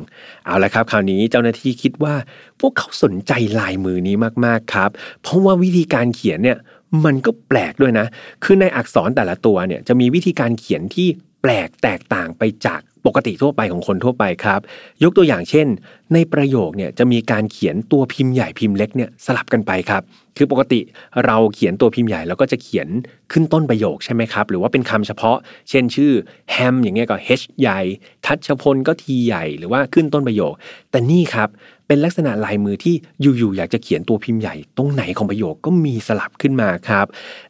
[0.46, 2.16] เอาละครับ คราวนี้เจ้าหน้าที่คิดว่า
[2.60, 4.90] พวกเขาสนใจลายมือนี้มากๆครับ
[5.22, 6.58] เพราะว่าวิธีการเขียนเนี่ย
[7.06, 8.08] มันก็แปลกด้วยนะ
[8.44, 11.08] คือในอักษรแต่ละตัวเนี่ยจะมีวิธีการเขียนที่
[11.42, 14.60] แปลกแตกต่างไปจากปกติทั่วไปของคนทั่วไปครับ
[15.04, 15.68] ยกตัวอย่างเช่น
[16.14, 20.02] ในประโยคเนี่ยจะมีการเขียนตัวพิมพ์ใหญ่พิมพ์เล็กเนี่ยสลับกันไปครับ
[20.40, 20.80] คือปกติ
[21.26, 22.88] เราเขียนตัวพิมพ์ใหญ่แล้วก็จะเขียน
[23.32, 25.38] ขึ้นต้นประโยคใช่ไหมครับ หรือว่าเป็นคำเฉพาะ
[25.70, 26.12] เช่นชื่อ
[26.52, 27.82] แฮมอย่างเงี้ยก็ H ใหญ่
[28.26, 30.54] ทัชพลก็ทีใหญ่ หรือว่าขึ้นต้นประโยค
[30.92, 31.50] แต่นี่ครับ
[31.88, 37.06] เป็นลักษณะลายมือที่อยู่ๆอยากจะเขียนตัวพิมพ์ใหญ่ ตรงไหนของประโยคก็มีสลับขึ้นมาครับ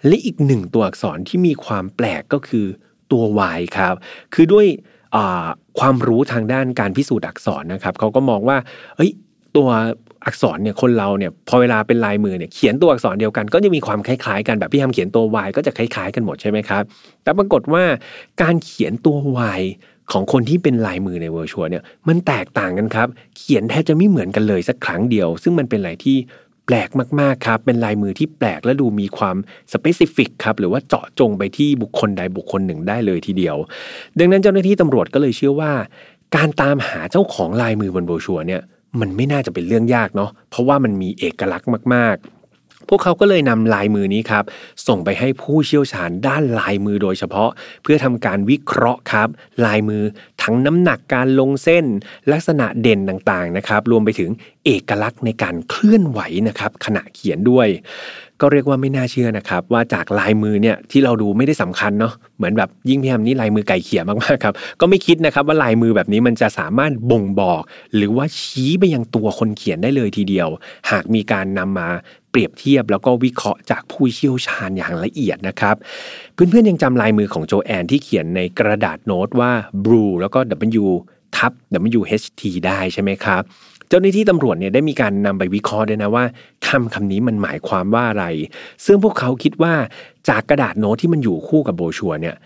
[0.08, 2.65] และอีกหนึ่งตัวอักษรที่มีความแปลกก็คือ
[3.12, 3.23] ตัว
[3.58, 3.95] y ครับ
[4.34, 4.67] คือด้วย
[5.80, 8.58] ความรู้ทางด้านการพิสูจน์อักษรนะครับเขาก็มองว่า
[8.95, 9.12] เอ้ย
[9.58, 9.69] ตัว
[10.25, 16.84] อักษรเนี่ยคนเราเนี่ยพอเวลาเป็นลายมือเนี่ยเขียนตัวอักษรเดียวกัน ก็จะมีความคล้ายๆกันแบบพี่ทำเขียนตัว y ก็จะคล้ายๆกันหมดใช่ไหมครับ
[17.23, 17.84] แต่ปรากฏว่า
[18.41, 19.17] การเขียนตัว
[19.60, 19.62] y
[20.12, 26.17] ของคนที่เป็นลายมือในเวอร์ชวลเนี่ยมันแตกต่างกันครับ เขียนแทบจะไม่เหมือนกันเลยสักครั้งเดียว ซึ่งมันเป็นอะไรที่
[26.65, 29.36] แปลกมากๆครับ เป็นลายมือที่แปลกและดูมีความ
[29.73, 33.58] สเปซิฟิกครับ หรือว่าเจาะจงไปที่บุคคลใดบุคคลหนึ่งได้เลยทีเดียว
[34.19, 35.71] ดังนั้นเจ้าหน้าที่ตำรวจก็เลยเชื่อว่า
[36.36, 38.62] การตามหาเจ้าของลายมือบนโบรชัวเนี่ย
[38.99, 42.28] มันไม่น่าจะเป็นเรื่องยากเนาะเพราะว่ามันมีเอกลักษณ์มาก ๆ
[42.89, 44.43] พวกเขาก็เลยนำลายมือนี้ครับ
[44.88, 47.49] ส่งไปให้ผู้เชี่ยวชาญด้านลายมือโดยเฉพาะ
[47.84, 49.28] เพื่อทำการวิเคราะห์ครับ
[49.65, 50.04] ลายมือ
[50.41, 51.86] ทั้งน้ำหนักการลงเส้น
[52.32, 54.30] ลักษณะเด่นต่างๆนะครับ รวมไปถึง
[54.65, 57.67] เอกลักษณ์ในการเคลื่อนไหวนะครับ ขณะเขียนด้วย
[58.41, 67.62] ก็เรียกว่าไม่น่าเชื่อนะครับ ว่าจากลายมือเนี่ยที่เราดูไม่ได้สำคัญเนาะเหมือนแบบยิ่งพี่แฮมนี่ลายมือไก่เขียมากๆครับก็ไม่คิดนะครับว่าลายมือแบบนี้มันจะสามารถบ่งบอก
[67.95, 70.49] หรือว่าชี้ไปยังตัวคนเขียนได้เลยทีเดียว
[70.91, 71.89] หากมีการนำมา
[72.32, 75.75] เปรียบเทียบแล้วก็วิเคราะห์จากผู้เชี่ยวชาญอย่างละเอียดนะครับ
[76.34, 79.52] เพื่อนๆยังจำลายมือของโจแอนที่เขียนในกระดาษโน้ตว่า
[79.86, 80.39] blue แล้วก็
[80.84, 80.86] W
[81.38, 81.52] ทับ
[81.99, 83.43] WHT ได้ใช่ไหมครับ
[83.89, 86.23] เจ้าหน้าที่ตำรวจเนี่ยได้มีการนำไปวิเคราะห์ด้วยนะว่า
[86.67, 88.25] คำคำนี้มันหมายความว่าอะไร
[88.86, 89.73] ซึ่งพวกเขาคิดว่า
[90.30, 92.38] จากกระดาษโน้ตที่มันอยู่คู่กับโบชัวเนี่ย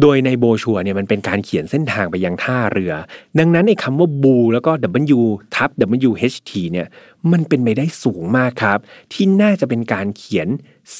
[0.00, 2.92] โดยในโบชัวเนี่ยมันเป็นการเขียนเส้นทางไปยังท่าเรือ
[3.38, 4.72] ดังนั้นไอ้คำว่าบูแล้วก็
[5.18, 5.20] W
[5.54, 5.70] ทับ
[6.08, 6.86] WHT เนี่ย
[7.32, 8.78] มันเป็นไปได้สูงมากครับ
[9.12, 10.48] ที่น่าจะเป็นการเขียน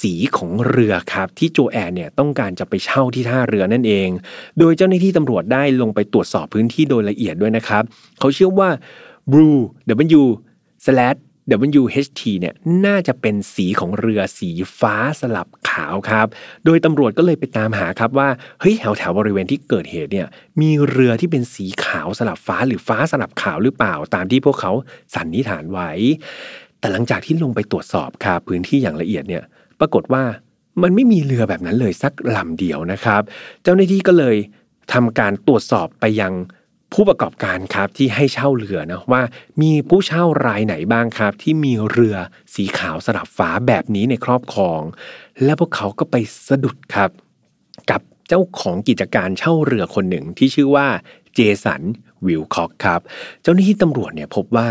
[0.00, 4.08] สีของเรือครับ ที่โจแอนเนี่ยต้องการจะไปเช่าที่ท่าเรือนั่นเอง
[4.58, 7.82] โดยเจ้าหน้าที่ตำรวจได้ลงไปตรวจสอบพื้นที่โดยละเอียดด้วยนะครับ
[8.18, 8.68] เขาเชื่อว่า
[9.30, 9.60] blue
[10.20, 10.24] W
[10.84, 11.18] slash
[11.82, 12.54] WHT เนี่ย
[12.86, 16.26] น่าจะเป็นสีของเรือสีฟ้าสลับขาวครับ
[16.64, 18.28] โดยตำรวจก็เลยไปตามหาครับว่า
[18.60, 20.28] เฮ้ยแถวแถวบริเวณที่เกิดเหตุเนี่ย
[20.60, 24.72] มีเรือที่เป็นสีขาวสลับฟ้าหรือฟ้าสลับขาวหรือเปล่า ตามที่พวกเขา
[25.14, 25.90] สันนิษฐานไว้
[26.78, 29.42] แต่หลังจากที่ลงไปตรวจสอบครับพื้นที่อย่างละเอียดเนี่ย
[29.80, 30.22] ปรากฏว่า
[30.82, 33.22] มันไม่มีเรือแบบนั้นเลยสักลำเดียวนะครับ
[33.62, 34.36] เจ้าหน้าที่ก็เลย
[34.92, 36.32] ทำการตรวจสอบไปยัง
[36.92, 39.22] ผู้ประกอบการครับที่ให้เช่าเรือนะว่า
[39.62, 42.16] มีผู้เช่ารายไหนบ้างครับ ที่มีเรือ
[42.54, 44.80] สีขาวสลับฟ้าแบบนี้ในครอบครอง
[45.44, 46.16] และพวกเขาก็ไป
[46.48, 47.10] สะดุดครับ
[47.90, 50.86] กับเจ้าของกิจการเช่าเรือคนหนึ่งที่ชื่อว่า
[51.34, 51.82] เจสัน
[52.26, 53.00] วิลคอกครับ
[53.42, 54.68] เจ้าหน้าที่ตำรวจเนี่ยพบว่า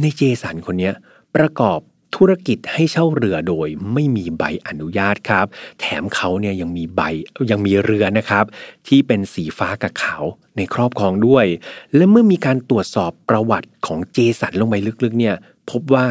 [0.00, 0.90] ในเจสันคนนี้
[1.36, 1.78] ประกอบ
[2.16, 5.46] ธุรกิจให้เช่าเรือโดยไม่มีใบอนุญาตครับ
[5.80, 7.02] แถมเขาเนี่ยยังมีใบ
[7.50, 8.44] ยังมีเรือนะครับ
[8.88, 10.24] ที่เป็นสีฟ้ากับขาว
[10.56, 11.46] ในครอบครองด้วย
[11.94, 15.36] และเมื่อมีการตรวจสอบประวัติของเจสันลงไปลึกๆเนี่ย
[15.70, 16.06] พบว่า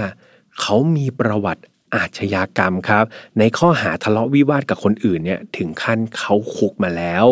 [0.59, 1.63] เขามีประวัติ
[1.95, 3.05] อาชญากรรมครับ
[3.39, 7.25] ในข้อหาทะเลาะวิวาทกับคนอื่นเนี่ยถึงขั้นเขาคุกมาแล้ว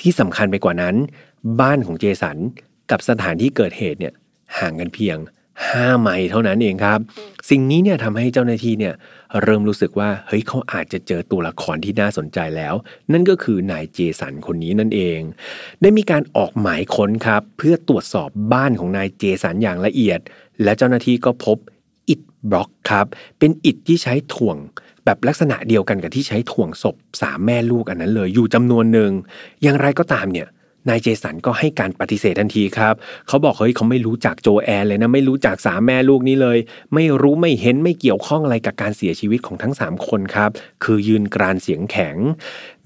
[0.00, 0.94] ที่สำคัญไปกว่านั้น
[1.60, 2.36] บ้านของเจสัน
[2.90, 4.14] กับสถานที่เกิดเหตุเนี่ย
[4.58, 5.16] ห่างกันเพียง
[5.68, 6.98] 5 ไมล์เท่านั้นเองครับ
[7.50, 8.94] สิ่งนี้เนี่ยทำให้เจ้าหน้าที่เนี่ย
[9.42, 12.74] เริ่มรู้สึกว่าเฮ้ยเขาอาจจะเจอตัวละครที่น่าสนใจแล้ว
[13.12, 15.20] นั่นก็คือนายเจสันคนนี้นั่นเอง
[15.82, 20.20] ได้มีการออกหมายค้นครับ เพื่อตรวจสอบบ้านของนายเจสันอย่างละเอียด
[20.62, 21.56] และเจ้าหน้าที่ก็พบ
[22.08, 22.20] อิฐ
[22.50, 23.06] บล็อกครับ
[23.38, 24.56] เป็นอิฐที่ใช้ถ่วง
[25.04, 29.12] แบบลักษณะเดียวกันกับที่ใช้ถ่วงศพสามแม่ลูกอันนั้นเลยอยู่จำนวนหนึ่ง
[29.62, 30.48] อย่างไรก็ตามเนี่ย
[30.88, 32.94] นายเจสันก็ให้การปฏิเสธทันทีครับ
[33.28, 36.58] เขาบอกเฮ้ยเขาไม่รู้จักโจแอนเลยนะ ไม่รู้จักสามแม่ลูกนี้เลย
[36.94, 40.50] ไม่รู้ไม่เห็นไม่เกี่ยวข้องอะไรกับการเสียชีวิตของทั้ง 3 คนครับ
[40.84, 42.16] คือยืนกรานเสียงแข็ง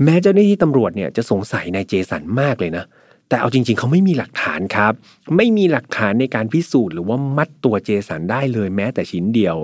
[0.02, 2.86] แม้เจ้าหน้าที่ตำรวจเนี่ยจะสงสัยนายเจสันมากเลยนะ
[3.28, 4.92] แต่เอาจริง ๆ เขาไม่มีหลักฐานครับ
[5.36, 9.56] ไม่มีหลักฐานในการพิสูจน์หรือว่ามัดตัวเจสันได้เลยแม้แต่ชิ้นเดียว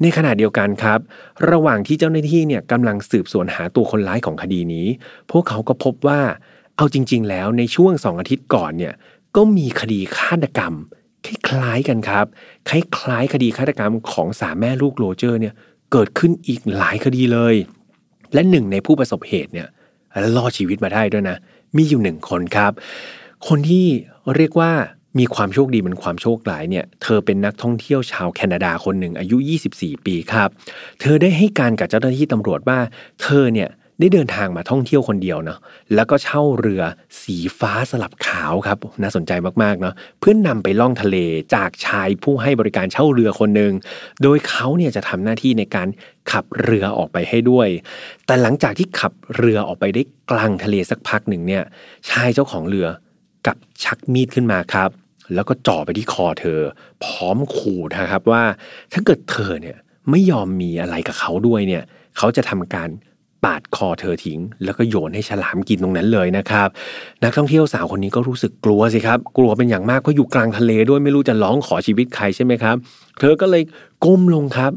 [0.00, 0.98] ในขณะเดียวกันครับ
[1.50, 4.86] ระหว่างที่เจ้าหน้าที่เนี่ยกำลังสืบสวนหาตัวคนร้ายของคดีนี้
[5.30, 6.20] พวกเขาก็พบว่า
[6.78, 8.94] เอาจริง ๆ แล้วในช่วงสองอาทิตย์ก่อนเนี่ย
[9.36, 10.74] ก็มีคดีฆาตกรรม
[11.24, 12.26] คล้ายๆกันครับ
[12.68, 15.54] คล้ายๆ คดีฆาตกรรมของสามแม่ลูกโรเจอร์เนี่ย
[15.92, 17.54] เกิดขึ้นอีกหลายคดีเลย
[18.34, 19.68] และหนึ่งในผู้ประสบเหตุเนี่ย
[20.36, 21.36] รอดชีวิตมาได้ด้วยนะ
[21.76, 22.72] มีอยู่หนึ่งคนครับ
[23.48, 23.86] คนที่
[24.36, 24.72] เรียกว่า
[25.18, 29.36] มีความโชคดีเป็นความโชคร้ายเนี่ย เธอเป็นนักท่องเที่ยวชาวแคนาดาคนหนึ่งอายุ
[29.72, 30.48] 24 ปีครับ
[31.00, 32.78] เธอได้ให้การกับเจ้าหน้าที่ตำรวจว่า
[33.22, 33.68] เธอเนี่ย
[34.00, 35.58] ได้เดินทางมาท่องเที่ยวคนเดียวเนาะ
[35.94, 36.82] แล้วก็เช่าเรือ
[37.22, 39.32] สีฟ้าสลับขาวครับน่าสนใจ
[39.62, 41.16] มากๆเนาะเพื่อนนำไปล่องทะเล
[41.54, 43.72] จากชายผู้ให้บริการเช่าเรือคนหนึ่ง
[44.22, 45.88] โดยเขาเนี่ยจะทำหน้าที่ในการ
[46.30, 47.68] ขับเรือออกไปให้ด้วย
[48.26, 51.64] แต่หลังจากที่ขับเรือออกไปได้กลางทะเลสักพักหนึ่งเนี่ย
[52.10, 52.86] ชายเจ้าของเรือ
[53.46, 54.90] กับชักมีดขึ้นมาครับ
[55.34, 56.60] แล้วก็จ่อไปที่คอเธอ
[57.04, 58.42] พร้อมขู่นะครับว่า
[58.92, 59.76] ถ้าเกิดเธอเนี่ย
[60.10, 61.82] ไม่ยอมมีอะไรกับเขาด้วยเนี่ย
[62.16, 62.88] เขาจะทำการ
[63.44, 66.68] ปาดคอเธอทิ้ง แล้วก็โยนให้ฉลามกินตรงนั้นเลยนะครับ
[67.22, 72.76] นักท่องเที่ยวสาวคนนี้ก็รู้สึกกลัวสิครับ กลัวเป็นอย่างมากเพราะอยู่กลางทะเลด้วยไม่รู้จะร้องขอชีวิตใครใช่ไหมครับ
[73.18, 73.62] เธอก็เลย
[74.04, 74.72] ก้มลงครับ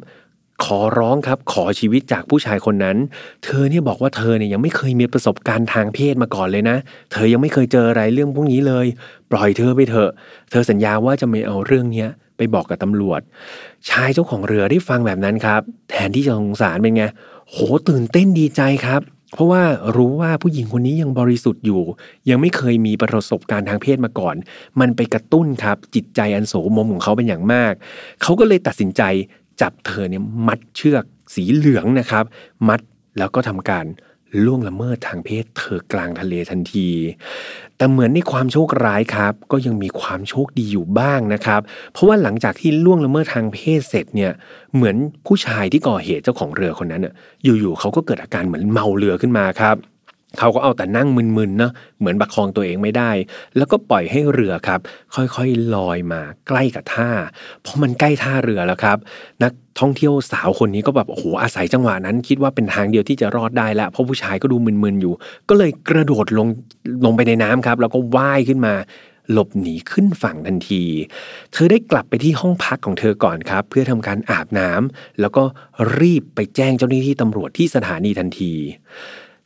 [0.66, 2.98] ขอร้องครับ ขอชีวิตจากผู้ชายคนนั้น
[3.46, 6.78] เธอเนี่ยบอกว่าเธอเนี่ยยังไม่เคยมีประสบการณ์ทางเพศมาก่อนเลยนะ
[7.12, 8.86] เธอยังไม่เคยเจออะไรเรื่องพวกนี้เลย
[9.32, 10.12] ปล่อยเธอไปเถอะ
[10.52, 13.22] เธอสัญญาว่าจะไม่เอาเรื่องเนี้ยไปบอกกับตำรวจ
[13.90, 17.04] ชายเจ้าของเรือได้ฟังแบบนั้นครับ แทนที่จะสงสารเป็นไง
[17.54, 17.58] โห
[17.90, 19.02] ตื่นเต้นดีใจครับ
[19.34, 19.64] เพราะว่า
[19.98, 21.82] รู้ว่าผู้หญิงคนนี้ยังบริสุทธิ์อยู่
[22.30, 24.36] ยังไม่เคยมีประสบการณ์ทางเพศมาก่อน
[24.80, 27.74] มันไปกระตุ้นครับ จิตใจอันโสมมของเขาเป็นอย่างมาก
[28.22, 29.02] เขาก็เลยตัดสินใจ
[29.62, 31.04] จับเธอเนี่ยมัดเชือก
[31.36, 32.26] สีเหลืองนะครับ
[32.70, 32.82] มัด
[33.18, 33.86] แล้วก็ทำการ
[34.46, 36.90] ล่วงละเมิดทางเพศเธอกลางทะเลทันที
[37.78, 41.62] แต่เหมือนในความโชคร้ายครับ ก็ยังมีความโชคดีอยู่บ้างนะครับ
[41.94, 44.32] เพราะว่าหลังจากที่ล่วงละเมิดทางเพศเสร็จเนี่ย
[44.76, 47.08] เหมือนผู้ชายที่ก่อเหตุเจ้าของเรือคนนั้น
[47.44, 49.76] อยู่ๆเขาก็เกิดอาการเหมือนเมาเรือขึ้นมาครับ
[50.40, 53.12] เขาก็เอาแต่นั่งมึนๆเนาะเหมือนบักคองตัวเองไม่ได้
[53.58, 54.80] แล้วก็ปล่อยให้เรือครับ
[55.16, 57.10] ค่อยๆลอยมาใกล้กับท่า
[57.62, 58.98] เพอมันใกล้ท่าเรือแล้วครับ
[59.44, 65.14] นักท่องเที่ยวสาวคนนี้ก็แบบโอ้โหอาศัยจังหวะนั้น คิดว่าเป็นทางเดียวที่จะรอดได้แล้วเพราะผู้ชายก็ดูมึนๆอยู่
[65.50, 66.48] ก็เลยกระโดดลง
[67.06, 68.76] ลงไปในน้ำครับ แล้วก็ว่ายขึ้นมา
[69.32, 70.84] หลบหนีขึ้นฝั่งทันที
[71.54, 75.44] เธอได้กลับไปที่ห้องพักของเธอก่อนครับ เพื่อทำการอาบน้ำแล้วก็
[76.00, 78.54] รีบไปแจ้งเจ้าหน้าที่ตำรวจที่สถานีทันที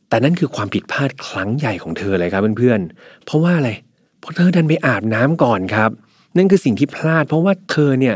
[0.10, 3.72] แต่นั่นคือความผิดพลาดครั้งใหญ่ของเธอเลยครับเพื่อนๆ เพราะว่าอะไร
[4.20, 5.90] เพราะเธอดันไปอาบน้ำก่อนครับ
[6.38, 8.16] นั่นคือสิ่งที่พลาด เพราะว่าเธอเนี่ย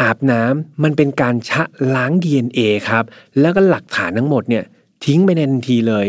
[0.00, 1.62] อาบน้ำมันเป็นการชะ
[1.94, 3.04] ล้าง DNA ครับ
[3.40, 4.64] แล้วก็หลักฐานทั้งหมดเนี่ย
[5.04, 6.06] ทิ้งไปในทันทีเลย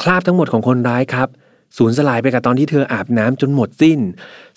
[0.00, 1.28] คราบทั้งหมดของคนร้ายครับ
[1.76, 3.98] สูญสลายไปกับตอนที่เธออาบน้ำจนหมดสิ้น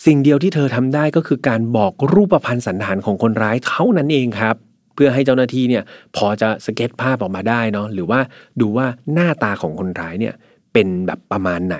[0.05, 4.55] สิ่งเดียวที่เธอทำได้ก็คือการบอกรูปพันธ์สันฐานของคนร้ายเท่านั้นเองครับ
[4.93, 5.83] เพื่อให้เจ้าหน้าที่เนี่ย
[6.15, 8.19] พอจะสเก็ตภาพออกมาได้เนาะหรือว่า
[8.61, 10.33] ดูว่าหน้าตาของคนร้ายเนี่ย
[10.73, 11.77] เป็นแบบประมาณไหน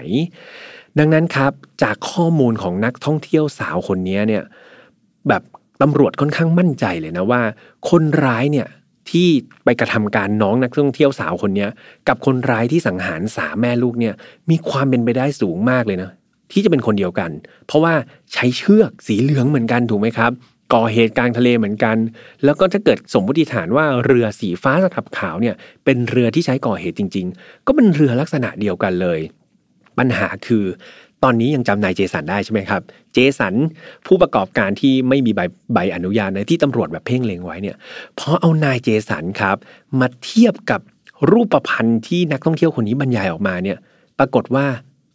[0.99, 1.51] ดังนั้นครับ
[1.83, 4.43] จากข้อมูลของนักท่องเที่ยวสาวคนนี้เนี่ย
[5.27, 5.43] แบบ
[5.81, 7.41] ตำรวจค่อนข้างมั่นใจเลยนะว่า
[7.89, 8.67] คนร้ายเนี่ย
[9.09, 9.27] ที่
[9.63, 11.67] ไปกระทำการน้องนักท่องเที่ยวสาวคนนี้
[12.07, 14.13] กับคนร้ายที่สังหารสามแม่ลูกเนี่ย
[14.49, 16.09] มีความเป็นไปได้สูงมากเลยนะ
[16.51, 17.31] ที่จะเป็นคนเดียวกัน
[17.67, 17.93] เพราะว่า
[18.33, 20.31] ใช้เชือกสีเหลืองเหมือนกันถูกไหมครับ
[20.73, 21.97] ก่อเหตุกลางทะเลเหมือนกัน
[22.43, 25.55] แล้วก็ถ้าเกิดสมมติฐานว่าเรือสีฟ้าสลับขาวเนี่ย
[25.85, 29.19] เป็นเรือที่ใช้ก่อเหตุจริง ๆ ก็เป็นเรือลักษณะเดียวกันเลย
[29.97, 30.65] ปัญหาคือ
[31.23, 32.81] ตอนนี้ยังจำนายเจสันได้ใช่ไหมครับ
[33.13, 33.53] เจสัน
[34.07, 35.41] ผู้ประกอบการที่ไม่มีใบ
[35.73, 37.77] ใบอนุญาตในที่ตำรวจแบบเพ่งเล็งไว้เนี่ย
[38.19, 39.57] พอเอานายเจสันครับ
[39.99, 40.81] มาเทียบกับ
[41.31, 43.77] รูปพันธ์ที่นักท่องเที่ยวคนนี้บรรยายออกมาเนี่ย
[44.19, 44.65] ปรากฏว่า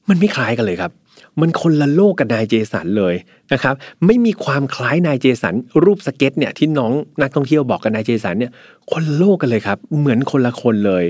[0.09, 0.93] มันไม่คล้ายกันเลยครับ
[1.41, 3.15] มันคนละโลกกับนายเจสันเลย
[3.53, 3.75] นะครับ
[4.07, 5.55] ไม่มีความคล้ายนายเจสัน
[5.85, 8.53] รูปสเก็ตเนี่ยที่น้องนักท่องเที่ยวบอกกับนายเจสันเนี่ย
[8.93, 11.05] คนละโลกกันเลยครับ เหมือนคนละคนเลย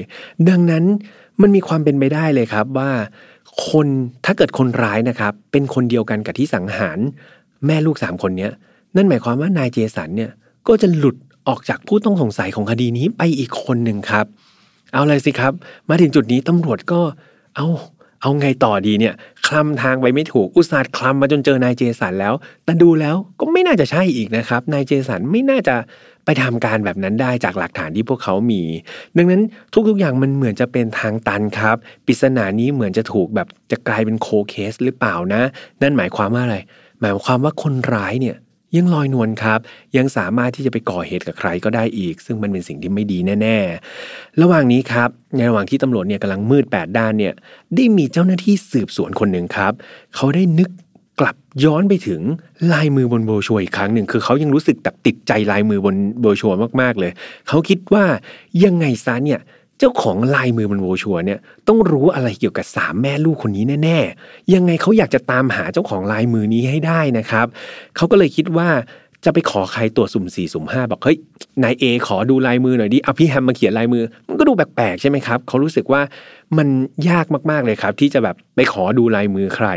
[0.49, 0.85] ดังนั้น
[1.43, 2.91] มันมีความเป็นไปได้เลยครับว่า
[3.69, 3.87] คน
[4.25, 6.99] ถ้าเกิดคนร้ายนะครับ เป็นคนเดียวกันกับที่สังหาร
[7.67, 8.53] แม่ลูกสามคนเนี้ย
[8.97, 10.31] นั่นหมายความว่านายเจสันเนี่ย
[10.69, 11.17] ก็จะหลุด
[11.49, 14.27] ออกจากผู้ต้องสงสัยของคดีนี้ไปอีกคนหนึ่งครับ
[14.93, 15.53] เอาเลยสิครับ
[15.89, 17.01] มาถึงจุดนี้ตำรวจก็
[17.57, 17.67] เอา
[18.21, 19.15] เอาไงต่อดีเนี่ย
[19.47, 25.77] คลำทางไปไม่ถูกอุตส่าห์คลำมาจนเจอนายเจสันแล้ว แต่ดูแล้วก็ไม่น่าจะใช่อีกนะครับนายเจสันไม่น่าจะ
[26.25, 28.63] ไปทำการแบบนั้นได้จากหลักฐานที่พวกเขามี
[29.17, 29.43] ดังนั้น
[29.89, 31.77] ทุกๆอย่างมันเหมือนจะเป็นทางตันครับ
[32.07, 35.43] ปริศนานี้เหมือนจะถูกแบบจะกลายเป็นโคเคสหรือเปล่านะ
[35.83, 36.59] นั่นหมายความว่าอะไร
[37.01, 38.37] หมายความว่าคนร้ายเนี่ย
[38.77, 39.61] ยังลอยนวลครับ
[39.97, 43.59] ยังสามารถที่จะไปก่อเหตุกับใครก็ได้อีก ซึ่งมันเป็นสิ่งที่ไม่ดีแน่
[43.99, 47.35] ๆ ระหว่างนี้ครับในระหว่างที่ตำรวจเนี่ยกำลังมืดแปดด้านเนี่ย
[47.75, 49.73] ได้มีเจ้าหน้าที่สืบสวนคนหนึ่งครับ
[50.15, 50.71] เขาได้นึก
[51.21, 52.21] กลับย้อนไปถึง
[52.73, 57.13] ลายมือบนโบชัวอีกครั้งหนึ่งคือเขายังรู้สึกแบบติดใจลายมือบนโบชัวมากๆเลย
[57.49, 58.05] เขาคิดว่า
[58.65, 59.41] ยังไงซะเนี่ย
[59.79, 61.39] เจ้าของลายมือบนโบชัวเนี่ย
[61.69, 67.47] ต้องรู้อะไรเกี่ยวกับสามแม่ลูกคนนี้แน่ๆ ยังไงเขาอยากจะตามหาเจ้าของลายมือนี้ให้ได้นะครับ
[67.97, 68.69] เขาก็เลยคิดว่า
[69.25, 71.17] จะไปขอใครตัวสุ่มสี่สุ่มห้าบอกเฮ้ย
[71.63, 76.01] นายเอขอดูลายมือหน่อยดิเอาพี่แฮมมาเขียนลายมือ มันก็ดูแปลกๆใช่ไหมครับเขารู้สึกว่า
[76.59, 76.69] มัน
[77.09, 79.69] ยากมากๆเลยครับ ที่จะแบบไปขอดูลายมือใคร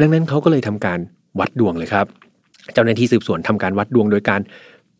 [0.00, 0.98] ดังนั้นเขาก็เลยทำการ
[1.38, 2.06] วัดดวงเลยครับ
[2.72, 4.40] เจ้าหน้าที่สืบสวนทำการวัดดวงโดยการ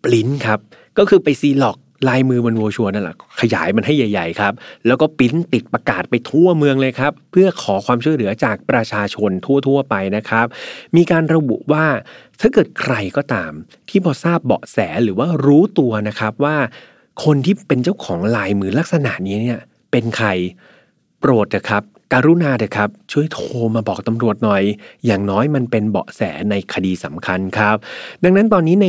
[0.04, 0.58] ปริ้นครับ
[0.98, 1.76] ก็คือไปซีล็อก
[2.08, 4.52] ลายมือบนโวชัวนั่นแหละขยายมันให้ใหญ่ ๆ ครับ
[4.86, 9.30] แล้วก็ปิ้นติดประกาศไปทั่วเมืองเลยครับ เพื่อขอความช่วยเหลือจากประชาชน
[9.66, 10.46] ทั่ว ๆ ไปนะครับ
[10.96, 11.84] มีการระบุว่า
[12.40, 13.52] ถ้าเกิดใครก็ตาม
[13.88, 16.56] ที่พอทราบเบาะแสหรือว่ารู้ตัวนะครับว่า
[17.24, 20.28] คนที่เป็นเจ้าของลายมือลักษณะนี้เนี่ยเป็นใคร
[21.20, 21.82] โปรดนะครับ
[22.12, 24.62] การุณาเถอะครับ ช่วยโทรมาบอกตำรวจหน่อย
[25.06, 27.76] อย่างน้อยมันเป็นเบาะแสในคดีสำคัญครับ
[28.24, 28.86] ดังนั้นตอนนี้ใน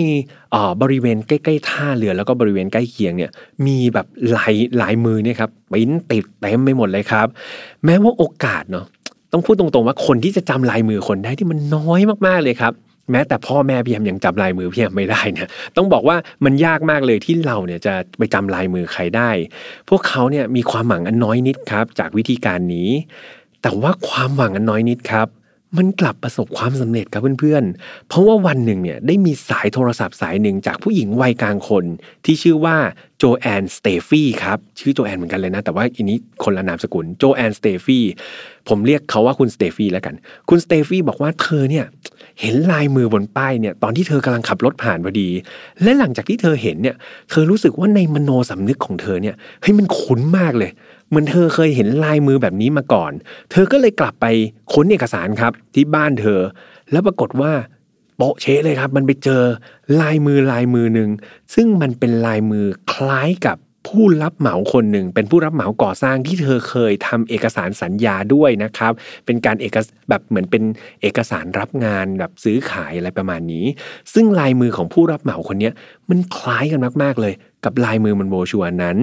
[0.82, 3.32] บริเวณใกล้ๆท่าเรือแล้วก็บริเวณใกล้เคียงเนี่ย
[3.66, 7.28] มีแบบหลายหลายมือเนี่ยครับปิ้นติดเต็มไปหมดเลยครับ
[7.86, 8.86] แม้ว่าโอกาสเนาะ
[9.32, 12.74] ต้องพูดตรงๆว่าคนที่จะจำลายมือคนได้ที่มันน้อยมากๆเลยครับ
[13.12, 19.30] แม้แต่พ่อแม่พี่แอมยังจำลายมือพี่แอมไม่ได้เนี่ยต้องบอกว่ามันยากมากเลยที่เราเนี่ยจะไปจำลายมือใครได้
[19.90, 22.90] พวกเขาเนี่ยมีความหวังอันน้อยนิดครับ จากวิธีการนี้
[23.62, 25.28] แต่ว่าความหวังอันน้อยนิดครับ
[25.78, 31.86] มันกลับประสบความสำเร็จครับเพื่อนๆ เพราะว่าวันหนึ่งเนี่ยได้มีสายโทรศัพท์สายหนึ่งจากผู้หญิงวัยกลางคน
[32.26, 32.76] ที่ชื่อว่า
[33.18, 38.04] โจแอนสเตฟี่ครับชื่อโจแอนเหมือนกันเลยนะ แต่ว่าอันนี้คนละนามสกุลโจแอนสเตฟี่
[38.70, 40.16] ผมเรียกเขาว่าคุณสเตฟี่แล้วกัน
[40.50, 41.86] คุณสเตฟี่บอกว่าเธอเนี่ย
[42.42, 45.30] เห็นลายมือบนป้ายเนี่ยตอนที่เธอกำลังขับรถผ่านพอดี
[45.84, 46.96] และหลังจากที่เธอเห็นเนี่ย
[47.30, 50.72] เธอรู้สึกว่าในมโนสำนึกของเธอเนี่ยเฮ้ยมันคุ้นมากเลย
[51.10, 53.12] เหมือนเธอเคยเห็นลายมือแบบนี้มาก่อน
[53.52, 54.26] เธอก็เลยกลับไป
[54.74, 56.40] ค้นเอกสารครับที่บ้านเธอ
[56.92, 57.52] แล้วปรากฏว่า
[58.16, 59.44] โป๊ะเชะเลยครับ มันไปเจอ
[60.02, 61.10] ลายมือลายมือหนึ่ง
[61.56, 68.94] ซึ่งมันเป็นลายมือคล้ายกับผู้รับเหมาคนหนึ่ง เป็นผู้รับเหมาก่อสร้างที่เธอเคยทำเอกสารสัญญาด้วยนะครับ
[69.26, 69.78] เป็นการเอก
[70.10, 70.64] แบบเหมือนเป็น
[71.02, 73.66] เอกสารรับงานแบบซื้อขายอะไรประมาณนี้
[74.14, 75.72] ซึ่งลายมือของผู้รับเหมาคนนี้
[76.10, 77.34] มันคล้ายกันมาก ๆเลย
[77.66, 78.98] กับลายมือมันโบชัวนั้น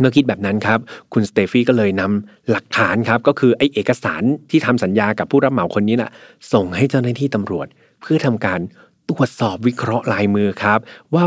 [0.00, 0.78] เมื่อคิดแบบนั้นครับ
[1.12, 6.10] คุณสเตฟี่ก็เลยนำหลักฐานครับ ก็คือไอเอกสารที่ทำสัญญากับผู้รับเหมาคนนี้แหละ
[6.52, 7.66] ส่งให้เจ้าหน้าที่ตำรวจ
[8.00, 8.60] เพื่อทำการ
[9.08, 10.78] ตรวจสอบวิเคราะห์ลายมือครับ
[11.14, 11.24] ว่า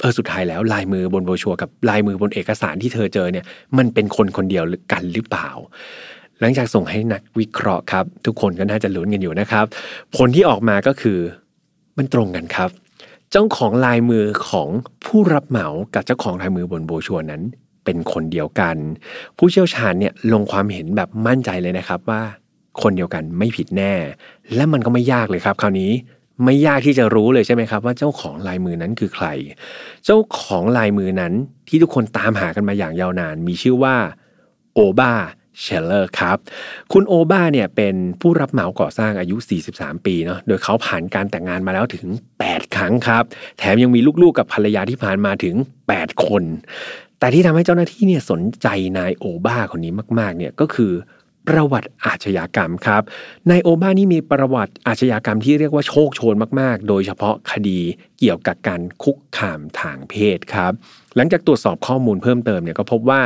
[0.00, 3.44] เออสุดท้ายแล้วลายมือบนโบชัวกับลายมือบนเอกสารที่เธอเจอเนี่ย
[3.78, 5.48] มันเป็นคนคนเดียวกันหรือเปล่า
[6.40, 9.64] หลังจากส่งให้นักวิเคราะห์ครับ ทุกคนก็น่าจะลุ้นกันอยู่นะครับ
[10.16, 11.18] ผลที่ออกมาก็คือ
[11.96, 12.70] มันตรงกันครับ
[13.32, 14.68] เจ้าของลายมือของ
[15.06, 17.42] ผู้รับเหมากับเจ้าของลายมือบนโบชัวนั้น
[17.86, 18.76] เป็นคนเดียวกัน
[19.38, 22.22] ผู้เชี่ยวชาญเนี่ยลงความเห็นแบบมั่นใจเลยนะครับว่า
[22.82, 23.92] คนเดียวกันไม่ผิดแน่
[24.54, 25.92] และมันก็ไม่ยากเลยครับ คราวนี้
[26.44, 29.26] ไม่ยากที่จะรู้เลยใช่ไหมครับ ว่าเจ้าของลายมือนั้นคือใคร
[30.04, 31.32] เจ้าของลายมือนั้น
[31.68, 33.96] ที่ทุกคนตามหากันมาอย่างยาวนาน มีชื่อว่า
[34.74, 35.12] โอบา
[35.60, 36.38] เชลเลอร์ครับ
[36.92, 39.36] คุณโอบาเนี่ยเป็นผู้รับเหมาก่อสร้างอายุ
[39.70, 42.06] 43 ปีเนาะ โดยเขาผ่านการแต่งงานมาแล้วถึง
[42.42, 43.24] 8 ครั้งครับ
[43.58, 45.54] แถมยังมีลูกๆกับภรรยาที่ผ่านมาถึง
[45.90, 46.42] 8 คน
[47.18, 48.66] แต่ที่ทำให้เจ้าหน้าที่เนี่ยสนใจ
[48.98, 50.92] นายโอบาคนนี้มาก ๆ เนี่ยก็คือ
[51.50, 53.02] ประวัติอาชญากรรมครับ
[53.50, 57.80] นายโอบานี่มีประวัติอาชญากรรมที่เรียกว่าโชคโชนมาก ๆ โดยเฉพาะคดี
[58.18, 60.72] เกี่ยวกับการคุกคามทางเพศครับ
[61.16, 63.22] หลังจากตรวจสอบข้อมูลเพิ่มเติมเนี่ยก็พบว่า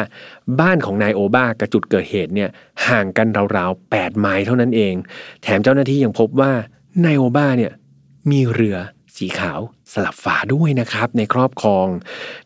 [0.61, 2.50] บ้านของนายโอบากับจุดเกิดเหตุเนี่ย
[2.88, 4.94] ห่างกันราวๆ8ไมล์เท่านั้นเอง
[5.42, 6.53] แถมเจ้าหน้าที่ยังพบว่า
[7.05, 7.72] นายโอบาเนี่ย
[8.31, 8.76] มีเรือ
[9.20, 9.61] สีขาว
[9.92, 11.87] สลับฝาด้วยนะครับ ในครอบครอง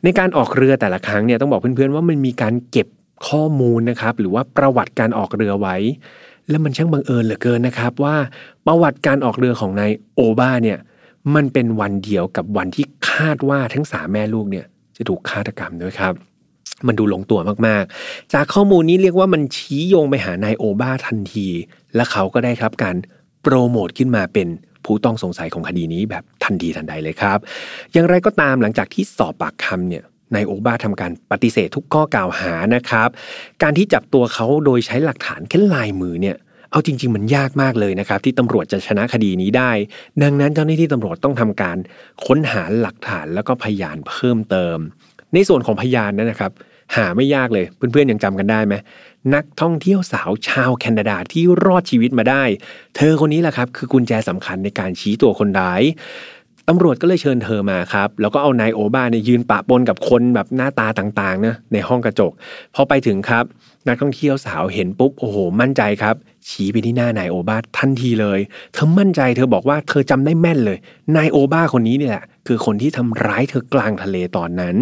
[0.05, 2.89] ในการออกเรือแต่ละครั้งเนี่ยต้องบอกเพื่อนๆว่ามันมีการเก็บ
[3.29, 5.77] ข้อมูลนะครับ หรือว่าประวัติการออกเรือไว้
[6.49, 8.17] และมันช่างบังเอิญเหลือเกินนะครับ ว่า
[8.67, 10.79] ประวัติการออกเรือของนายโอบ้าเนี่ย
[11.35, 16.15] มันเป็นวันเดียวกับวันที่คาดว่าทั้งสามแม่ลูกเนี่ยจะถูกฆาตกรรมด้วยครับ
[16.87, 21.47] มันดูลงตัวมากๆ จากข้อมูลนี้เรียกว่ามันชี้โยงไปหานายโอบ้าทันที
[21.95, 22.97] และเขาก็ได้ครับการ
[23.43, 24.49] โปรโมทขึ้นมาเป็น
[24.87, 27.39] ผู้ต้องสงสัยของคดีนี้แบบทันทีทันใดเลยครับ
[27.93, 33.09] อย่างไรก็ตามหลังจากที่สอบปากคำเนี่ยนายโอบาทำการปฏิเสธทุกข้อกล่าวหานะครับ
[33.63, 36.37] การที่จับตัวเขาโดยใช้หลักฐานแค่ลายมือเนี่ย
[36.71, 39.71] เอาจริง ๆ มันยากมากเลยนะครับ ที่ตำรวจจะชนะคดีนี้ได้
[40.23, 41.77] ดังนั้นเจ้าหน้าที่ตำรวจต้องทำการ
[42.27, 44.79] ค้นหาหลักฐานแล้วก็พยานเพิ่มเติม
[45.35, 46.53] ในส่วนของพยานนั้นนะครับ
[46.97, 48.75] หาไม่ยากเลยเพื่อนๆยังจำกันได้ไหม
[49.35, 52.43] นักท่องเที่ยวสาวชาวแคนาดาที่รอดชีวิตมาได้
[52.97, 55.83] เธอคนนี้แหละครับ คือกุญแจสำคัญในการชี้ตัวคนร้าย
[56.69, 62.33] ตำรวจก็เลยเชิญเธอมาครับ แล้วก็เอานายโอบ้าเนี่ยยืนปะปนกับคนแบบหน้าตาต่างๆนะในห้องกระจก
[62.75, 63.45] พอไปถึงครับ
[63.89, 66.15] นักท่องเที่ยวสาวเห็นปุ๊บโอ้โห มั่นใจครับ
[66.49, 68.41] ชี้ไปที่หน้านายโอบ้าทันทีเลย
[68.73, 70.79] เธอมั่นใจเธอบอกว่าเธอจำได้แม่นเลย
[71.17, 74.77] นายโอบ้าคนนี้เนี่ยคือคนที่ทำร้ายเธอกลางทะเลตอนนั้น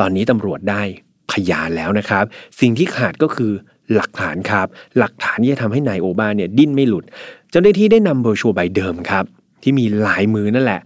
[0.00, 0.82] ตอนนี้ตำรวจได้
[1.30, 2.24] พยานแล้วนะครับ
[2.60, 3.52] สิ่งที่ขาดก็คือ
[3.94, 4.66] หลักฐานครับ
[4.98, 7.04] หลักฐานที่จะทำให้นายโอบาเนี่ยดิ้นไม่หลุด
[7.50, 9.24] เจ้าหน้าที่ได้นำเบอร์ชัวใบเดิมครับ
[9.62, 10.80] ที่มีลายมือนั่นแหละ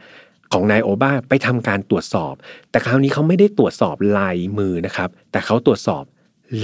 [0.53, 2.35] ของนายโอบาไปทำการตรวจสอบ
[2.71, 6.05] แต่คราวนี้เขาไม่ได้ตรวจสอบลายมือนะครับ แต่เขาตรวจสอบ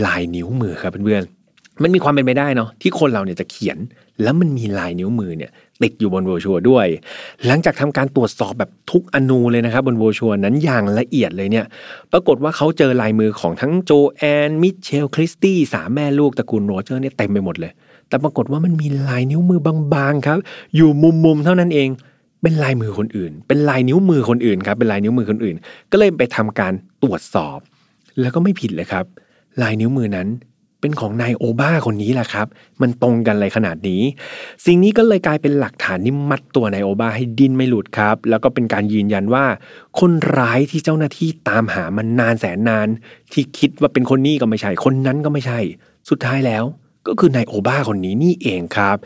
[0.07, 3.79] ลายนิ้วมือครับเพื่อนๆมันมีความเป็นไปได้เนาะที่คนเราเนี่ยจะเขียน
[4.23, 5.51] แล้วมันมีลายนิ้วมือเนี่ย
[5.83, 6.87] ติดอยู่บนโวชัวด้วย
[7.47, 11.67] หลังจากทำการตรวจสอบแบบทุกอนูเลยนะครับบนโวชัวนั้นอย่างละเอียดเลยเนี่ย
[12.13, 17.73] ปรากฏว่าเขาเจอลายมือของทั้งโจแอน มิเชล คริสตี้สามแม่ลูกตระกูลโรเจอร์เนี่ยเต็มไปหมดเลย
[18.09, 19.61] แต่ปรากฏว่ามันมีลายนิ้วมือ
[19.95, 20.39] บางๆครับ
[20.77, 20.91] อยู่
[21.25, 21.89] มุมๆเท่านั้นเอง
[22.43, 25.57] เป็นลายมือคนอื่น เป็นลายนิ้วมือคนอื่นครับ เป็นลายนิ้วมือคนอื่น
[25.91, 27.59] ก็เลยไปทำการตรวจสอบ
[28.21, 29.05] แล้วก็ไม่ผิดเลยครับ
[29.63, 30.29] ลายนิ้วมือนั้น
[30.81, 32.47] เป็นของนายโอบาคนนี้แหละครับ
[32.83, 34.03] มันตรงกันเลยขนาดนี้
[34.65, 39.45] สิ่งนี้ก็เลยกลายเป็นหลักฐานที่มัดตัวนายโอบาให้ดิ้นไม่หลุดครับ แล้วก็เป็นการยืนยันว่า
[40.01, 42.89] คนร้ายที่เจ้าหน้าที่ตามหามันนานแสนนาน
[43.33, 45.61] ที่คิดว่าเป็นคนนี้ก็ไม่ใช่ คนนั้นก็ไม่ใช่
[46.11, 46.65] สุดท้ายแล้ว
[47.07, 48.97] ก็คือนายโอบาคนนี้นี่เองครับ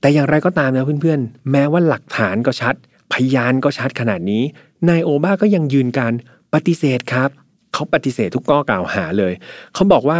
[0.00, 2.74] แต่อย่างไรก็ตามนะเพื่อนๆ แม้ว่าหลักฐานก็ชัด
[3.12, 4.42] พยานก็ชัดขนาดนี้
[4.88, 6.12] นายโอบาก็ยังยืนการ
[6.54, 7.30] ปฏิเสธครับ
[7.74, 9.32] เขาปฏิเสธทุกข้อกล่าวหาเลย
[9.74, 10.18] เขาบอกว่า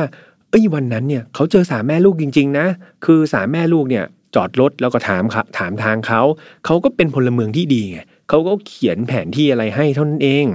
[0.54, 2.66] เอ้ยวันนั้นเนี่ยเขาเจอสามแม่ลูกจริง ๆ นะ
[3.04, 5.22] คือสามแม่ลูกเนี่ยจอดรถแล้วก็ถาม
[5.58, 6.22] ถามทางเขา
[6.64, 7.98] เขาก็เป็นพลเมืองที่ดีไง
[8.28, 10.46] เขาก็เขียนแผนที่อะไรให้เท่านั้นเอง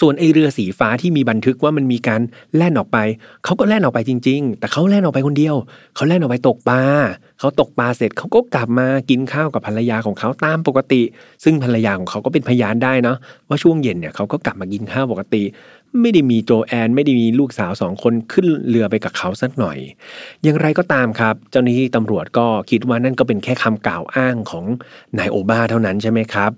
[0.00, 2.20] ส่วนไอเรือสีฟ้าที่มีบันทึกว่ามันมีการ
[2.56, 2.98] แล่นออกไป
[3.44, 5.56] เขาก็แล่นออกไปจริง ๆ แต่เขาแล่นออกไปคนเดียว
[5.94, 6.82] เขาแล่นออกไปตกปลา
[7.38, 11.02] เขาตกปลาเสร็จเขาก็กลับมากินข้าวกับภรรยาของเขาตามปกติ
[11.44, 13.16] ซึ่งภรรยาของเขาก็เป็นพยานได้เนาะ
[13.48, 15.42] ว่าช่วงเย็นเนี่ยเขาก็กลับมากินข้าวปกติ
[16.02, 19.78] ไม่ได้มีโจแอน ไม่ได้มีลูกสาวสองคนขึ้นเรือไปกับเขาสักหน่อย
[20.42, 24.64] อย่างไรก็ตามครับ เจ้าหน้าที่ตำรวจก็คิดว่านั่นก็เป็นแค่คำกล่าวอ้างของ
[25.18, 26.50] นายโอบาเท่านั้นใช่ไหมครับ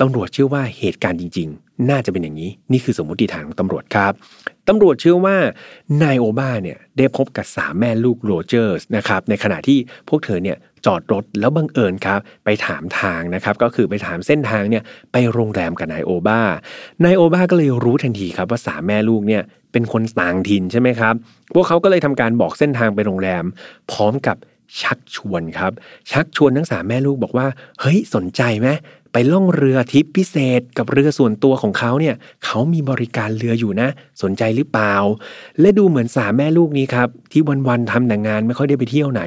[0.00, 4.12] ตำรวจเชื่อว่าเหตุการณ์จริง ๆ น่าจะเป็นอย่างนี้ นี่คือสมมติฐานของตำรวจครับ
[4.68, 5.36] ตำรวจเชื่อว่า
[6.02, 9.78] นายโอบาเนี่ยได้พบกับสามแม่ลูกโรเจอร์สนะครับในขณะที่
[10.08, 10.56] พวกเธอเนี่ย
[10.86, 16.40] จอดรถแล้วบังเอิญครับไปถามทางนะครับก็คือไปถามเส้นทางเนี่ยไปโรงแรมกับนายโอบา
[17.04, 21.14] นายโอบาก็เลยรู้ทันทีครับว่าสามแม่ลูกเนี่ยเป็นคนต่างถิ่นใช่ไหมครับ
[21.54, 23.44] พวกเขาก็เลยทำการบอกเส้นทางไปโรงแรม
[23.90, 24.36] พร้อมกับ
[24.82, 25.72] ชักชวนครับ
[26.10, 27.46] ชักชวนทั้งสามแม่ลูกบอกว่า
[27.80, 28.68] เฮ้ยสนใจไหม
[29.12, 33.88] ไปล่องเรือทริปพิเศษกับเรือส่วนตัวของเขาเนี่ยเขามีบริการเรืออยู่นะ
[34.22, 34.94] สนใจหรือเปล่า
[35.60, 39.22] และดูเหมือนสามแม่ลูกนี้ครับ ที่วันๆทำแต่งานไม่ค่อยได้ไปเที่ยวไหน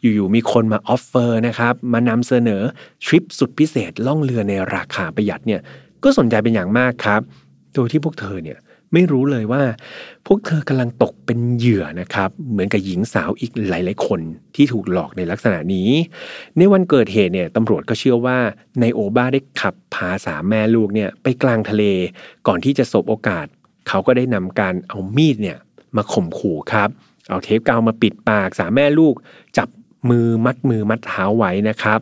[0.00, 2.62] อยู่ๆมีคนมา offer นะครับ มานำเสนอ
[3.04, 5.60] ทริปสุดพิเศษล่องเรือในราคาประหยัดเนี่ย
[6.04, 7.20] ก็สนใจเป็นอย่างมากครับ
[7.74, 8.58] โดยที่พวกเธอเนี่ย
[8.92, 9.62] ไม่รู้เลยว่า
[10.26, 14.20] พวกเธอกำลังตกเป็นเหยื่อนะครับ เหมือนกับหญิงสาวอีกหลาย ๆ คน
[14.54, 15.90] ที่ถูกหลอกในลักษณะนี้
[16.58, 18.38] ในวันเกิดเหตุเนี่ยตำรวจก็เชื่อว่า
[18.80, 21.84] ในโอบ้าได้ขับพาสามแม่ลูกเนี่ยไปกลางทะเล
[22.46, 23.46] ก่อนที่จะสบโอกาส
[23.88, 25.58] เขาก็ได้นำการเอามีดเนี่ย
[25.96, 26.88] มาข่มขู่ครับ
[27.28, 29.14] เอาเทปกาวมาปิดปากสามแม่ลูก
[29.58, 29.68] จับ
[30.10, 32.00] มือมัดมือมัดเท้าไว้นะครับ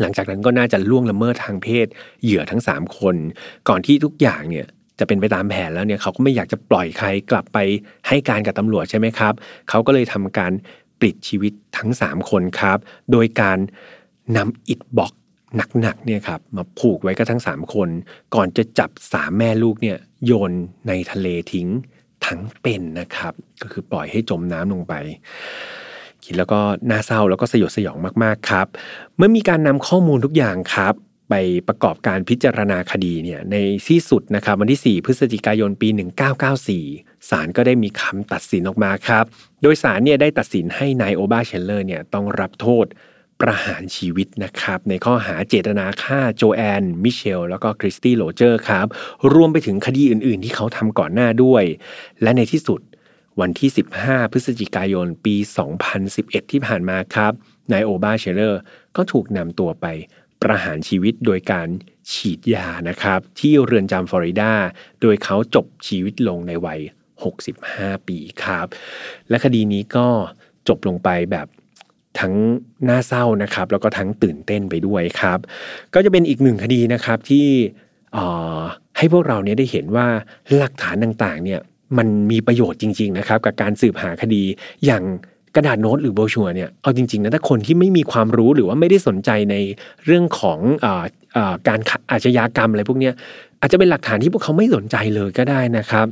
[0.00, 1.86] หลังจากนั้นก็น่าจะล่วงละเมิดทางเพศ
[2.22, 3.16] เหยื่อทั้ง 3 คน
[3.68, 4.66] ก่อนที่ทุกอย่างเนี่ย
[4.98, 7.58] จะเป็นไปตามแผนแล้วเนี่ยเขาก็ไม่อยากจะปล่อยใครกลับไป
[8.08, 9.34] ให้การกับตำรวจใช่ไหมครับ
[9.68, 10.52] เขาก็เลยทำการ
[11.00, 12.78] ปลิดชีวิตทั้ง 3 คนครับ
[13.12, 13.58] โดยการ
[14.36, 15.12] นำอิดบล็อก
[15.80, 17.88] หนักๆเนี่ยครับมาผูกไว้กับทั้ง 3 คน
[18.34, 19.96] ก่อนจะจับสามแม่ลูกเนี่ย
[20.26, 20.52] โยน
[20.88, 21.68] ในทะเลทิ้ง
[22.26, 23.32] ทั้งเป็นนะครับ
[23.62, 24.94] ก็คือปล่อยให้จมน้ำลงไป
[26.24, 28.66] คิดแล้วก็น่าเศร้าแล้วก็สยดสยองมากๆครับ
[29.16, 30.94] เมื่อมีการนำข้อมูลทุกอย่างครับ
[31.28, 31.34] ไป
[31.68, 33.56] ประกอบการพิจารณาคดีเนี่ยใน
[33.88, 35.88] ที่สุดนะครับวันที่ 4 พฤศจิกายนปี
[36.58, 39.24] 1994ศาลก็ได้มีคำตัดสินออกมาครับ
[39.62, 42.86] โดยศาลเนี่ยได้ตัดสินให้นายโอบาแชนด์เลอร์เนี่ยต้องรับโทษ
[43.40, 48.86] ประหารชีวิตนะครับในข้อหาเจตนาฆ่าโจแอน มิเชล แล้วก็คริสตี้โรเจอร์ครับ
[49.34, 51.64] รวมไปถึงคดีอื่นๆ ที่เขาทำก่อนหน้าด้วย
[52.22, 52.80] และในที่สุด
[53.40, 53.70] วันที่
[54.00, 55.36] 15 พฤศจิกายนปี
[55.94, 57.32] 2011 ที่ผ่านมาครับ
[57.72, 58.60] นายโอบาเชลเลอร์
[58.96, 59.86] ก็ถูกนำตัวไป
[60.42, 61.68] ประหารชีวิตโดยการ
[62.12, 64.52] ฉีดยานะครับ ที่เรือนจำฟลอริดา
[65.02, 66.80] โดยเขาจบชีวิตลงในวัย
[67.44, 68.66] 65 ปีครับ
[69.28, 70.06] และคดีนี้ก็
[70.68, 71.46] จบลงไปแบบ
[72.20, 72.34] ทั้ง
[72.88, 75.38] น่าเศร้านะครับ แล้วก็ทั้งตื่นเต้นไปด้วยครับ
[75.94, 77.46] ก็จะเป็นอีกหนึ่งคดีนะครับที่
[78.96, 80.06] ให้พวกเราเนี่ยได้เห็นว่า
[80.56, 81.60] หลักฐานต่างๆเนี่ย
[81.98, 84.42] มันมีประโยชน์จริง ๆนะครับ กับการสืบหาคดี
[84.86, 85.04] อย่าง
[85.58, 89.56] ระดาษโน้ตหรือโบชัวเนี่ยเอาจริงๆนะถ้าคนที่ไม่มีความรู้หรือว่าไม่ได้สนใจใน
[90.04, 90.86] เรื่องของอ
[91.68, 91.80] การ
[92.10, 93.10] อาชญากรรมอะไรพวกนี้
[93.60, 96.06] อาจจะเป็นหลักฐานที่พวกเขาไม่สนใจเลยก็ได้นะครับ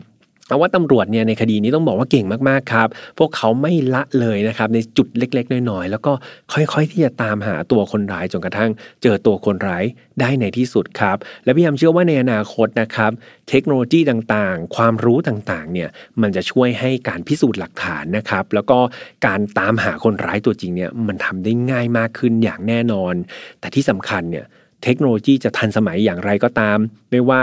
[0.49, 2.89] เอาว่าตำรวจเนี่ยในคดีนี้ต้องบอกว่าเก่งมากๆครับ
[3.19, 6.13] พวกเขาไม่ละเลยนะครับในจุดเล็กๆน้อยๆแล้วก็
[6.53, 8.71] ค่อยๆที่จะตามหาตัวคนร้ายจนกระทั่ง
[9.03, 9.85] เจอตัวคนร้าย
[10.21, 13.11] ได้ในที่สุดครับ และพี่ยามเชื่อว่าในอนาคตนะครับ
[13.49, 15.89] เทคโนโลยีต่างๆ ความรู้ต่างๆเนี่ย
[16.23, 18.79] มันจะช่วยให้การพิสูจน์หลักฐานนะครับ แล้วก็
[19.27, 23.15] การตามหาคนร้ายตัวจริงเนี่ยมันทำได้ง่ายมากขึ้นอย่างแน่นอน
[23.61, 24.47] แต่ที่สำคัญเนี่ย
[24.85, 26.79] เทคโนโลยีจะทันสมัยอย่างไรก็ตาม
[27.11, 27.41] ไม่ว่า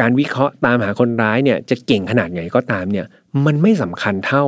[0.00, 3.06] การวิเคราะห์ตามหาคนร้ายเนี่ยจะเก่งขนาดไหนก็ตามเนี่ย
[3.46, 4.44] มันไม่สำคัญเท่า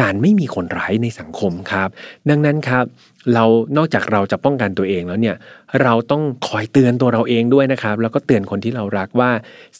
[0.00, 1.88] การไม่มีคนร้ายในสังคมครับ
[2.30, 2.84] ดังนั้นครับ
[3.34, 3.44] เรา
[3.76, 5.36] นอกจากเราจะป้องกันตัวเองแล้วเนี่ย
[5.82, 9.30] เราต้องคอยเตือนตัวเราเองด้วยนะครับ แล้วก็เตือนคนที่เรารักว่า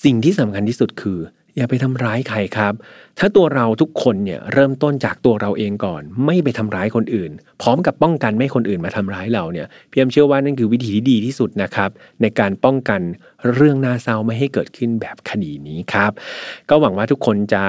[0.04, 1.18] สิ่งที่สำคัญที่สุดคือ
[1.58, 2.74] อย่าไปทำร้ายใครครับ
[3.18, 7.30] ถ้าตัวเราทุกคนเนี่ยเริ่มต้นจากตัวเราเองก่อน ไม่ไปทำร้ายคนอื่น
[7.62, 11.90] พร้อมกับป้องกันไม่คนอื่นมาทำร้ายเราเนี่ยพี่เอ็มเชื่อว่านั่นคือวิธีที่ดีที่สุดนะครับ
[12.22, 13.00] ในการป้องกัน
[13.52, 16.12] เรื่องน่าเศร้าไม่ให้เกิดขึ้นแบบคดีนี้ครับ
[16.70, 17.64] ก็หวังว่าทุกคนจะ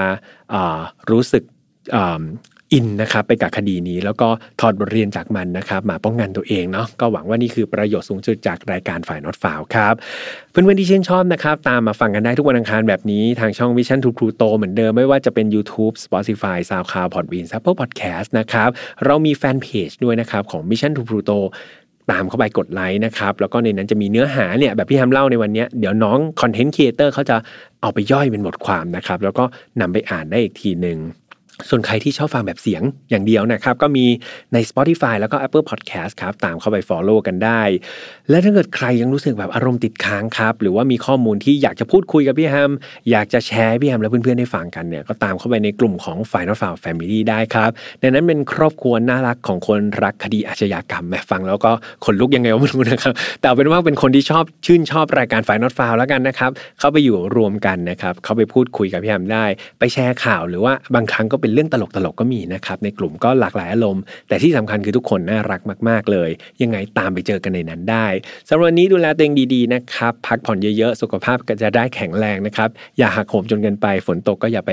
[1.10, 1.42] รู้สึก
[2.72, 4.28] อินนะครับไปกับคดีนี้ แล้วก็
[4.60, 9.94] ถอดบทเรียนจากมันนะครับมาป้องกันตัวเองเนาะก็หวังว่านี่คือประโยชน์สูงสุดจากรายการ File Not Found ครับ
[10.50, 18.70] เพื่อนๆที่ชื่นชอบนะครับตามมาฟังกันได้ทุกวันอังคารแบบนี้ทางช่อง Mission to Pluto เหมือนเดิมไม่ว่าจะเป็น YouTube Spotify SoundCloud Podbean Apple Podcast นะครับ
[19.04, 21.38] เรามีแฟนเพจด้วยนะครับของ Mission to Pluto
[22.10, 27.36] ตามเข้าไปกดไลค์นะครับ แล้วก็ในนั้นจะมีเนื้อหาเนี่ยแบบพี่แฮมเล่าในวันนี้ เดี๋ยวน้อง content creator เขาจะ
[27.82, 29.44] เอาไปย่อยเป็นบทความนะครับ แล้วก็
[29.80, 30.98] นำไปอ่านได้อีกทีหนึ่ง
[31.70, 34.06] ส่วนใครที่ชอบฟังแบบเสียงอย่างเดียวนะครับ ก็มี
[34.52, 37.62] ใน Spotify แล้วก็ Apple Podcast ครับ ตามเข้าไป Follow กันได้
[38.30, 42.72] และถ้าเกิดใครยังรู้สึกแบบอารมณ์ติดค้างครับ หรือว่ามีข้อมูลที่อยากจะพูดคุยกับพี่แฮม
[43.10, 51.70] อยากจะแชร์พี่แฮมและเพื่อนๆได้ฟังกันเนี่ย ก็ตามเข้าไปในกลุ่มของ Final f i l e Family ได้ครับในนั้นเป็นครอบครัวน่ารักของคนรักคดีอาชญากรรมแมฟังแล้วก็
[52.04, 59.44] ขนลุกยังไงก็ไม่รู้นะครับแต่เอาเป็นว่าเป็นคนที่ชอบชื่นชอบรายการ Final f i l e แล้วกันนะครับเข้าไปอยู่รวมกันนะครับเข้าไปพูดคุยกับพี่แฮมได้
[59.78, 66.30] ไปแชร์ข่าวหรือว่าบางครั้งก็เป็นเรื่องตลกๆก็มีนะครับในกลุ่มก็หลากหลายอารมณ์แต่ที่สำคัญคือทุกคนน่ารักมากๆเลย
[66.62, 68.06] ยังไงตามไปเจอกันในนั้นได้
[68.48, 74.72] สำหรับวันนี้ดูแลตัวเองดีๆนะครับพักผ่อนเยอะๆ สุขภาพก็จะได้แข็งแรงนะครับอย่าหักโหมจนเกินไปฝนตกก็อย่าไป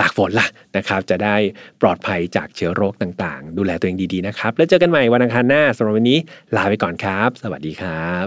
[0.00, 1.36] ตากฝนล่ะนะครับจะได้
[1.82, 6.18] ปลอดภัยจากเชื้อโรคต่างๆ ดูแลตัวเองดีๆนะครับแล้วเจอกันใหม่วันอังคารหน้าสำหรับวันนี้
[6.56, 8.26] ลาไปก่อนครับ สวัสดีครับ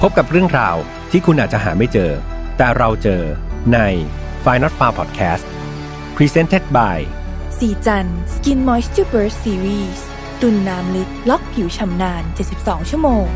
[0.00, 0.76] พบกับเรื่องราว
[1.10, 2.10] ที่คุณอาจจะหาไม่เจอ
[2.58, 3.22] แต่เราเจอ
[3.74, 3.78] ใน
[4.44, 5.44] f i n a l f a r Podcast
[6.16, 6.98] Presented by
[7.58, 10.00] สีจัน Skin Moisture Burst Series
[10.40, 12.22] ตุนน้ำลึกล็อกผิวชำนาน
[12.56, 13.26] 72 ชั่วโมง